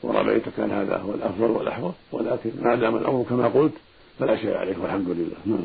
ورميت 0.02 0.42
كان 0.56 0.70
هذا 0.70 0.96
هو 0.96 1.14
الأفضل 1.14 1.50
والأحوط 1.50 1.94
ولكن 2.12 2.50
ما 2.60 2.74
دام 2.74 2.96
الأمر 2.96 3.24
كما 3.30 3.48
قلت 3.48 3.72
فلا 4.18 4.36
شيء 4.36 4.54
عليك 4.54 4.76
والحمد 4.82 5.08
لله. 5.08 5.36
نعم. 5.46 5.64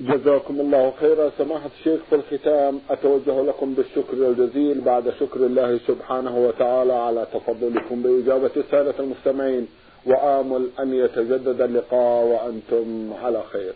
جزاكم 0.00 0.60
الله 0.60 0.92
خيرا. 1.00 1.30
سماحة 1.38 1.70
الشيخ 1.78 2.00
في 2.10 2.14
الختام 2.14 2.80
أتوجه 2.90 3.42
لكم 3.42 3.74
بالشكر 3.74 4.12
الجزيل 4.12 4.80
بعد 4.80 5.14
شكر 5.20 5.46
الله 5.46 5.80
سبحانه 5.86 6.38
وتعالى 6.38 6.92
على 6.92 7.26
تفضلكم 7.34 8.02
بإجابة 8.02 8.50
السادة 8.56 8.94
المستمعين 9.00 9.66
وآمل 10.06 10.68
أن 10.80 10.94
يتجدد 10.94 11.60
اللقاء 11.60 12.24
وأنتم 12.24 13.12
على 13.22 13.42
خير. 13.52 13.72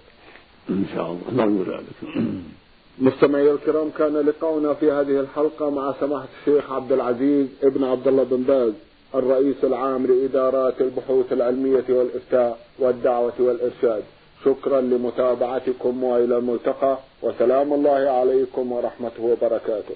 إن 0.70 0.84
شاء 0.94 1.06
الله. 1.06 1.44
نرجو 1.44 1.62
ذلك. 1.72 1.96
مستمعي 3.06 3.50
الكرام 3.50 3.90
كان 3.98 4.16
لقاؤنا 4.16 4.74
في 4.74 4.92
هذه 4.92 5.20
الحلقة 5.20 5.70
مع 5.70 5.94
سماحة 6.00 6.28
الشيخ 6.40 6.72
عبد 6.72 6.92
العزيز 6.92 7.46
ابن 7.62 7.84
عبد 7.84 8.08
الله 8.08 8.24
بن 8.24 8.42
باز 8.42 8.72
الرئيس 9.14 9.64
العام 9.64 10.06
لإدارات 10.06 10.80
البحوث 10.80 11.32
العلمية 11.32 11.84
والإفتاء 11.88 12.58
والدعوة 12.78 13.32
والإرشاد. 13.38 14.02
شكرا 14.44 14.80
لمتابعتكم 14.80 16.04
وإلى 16.04 16.38
الملتقى 16.38 16.98
وسلام 17.22 17.72
الله 17.72 18.10
عليكم 18.10 18.72
ورحمته 18.72 19.22
وبركاته. 19.22 19.94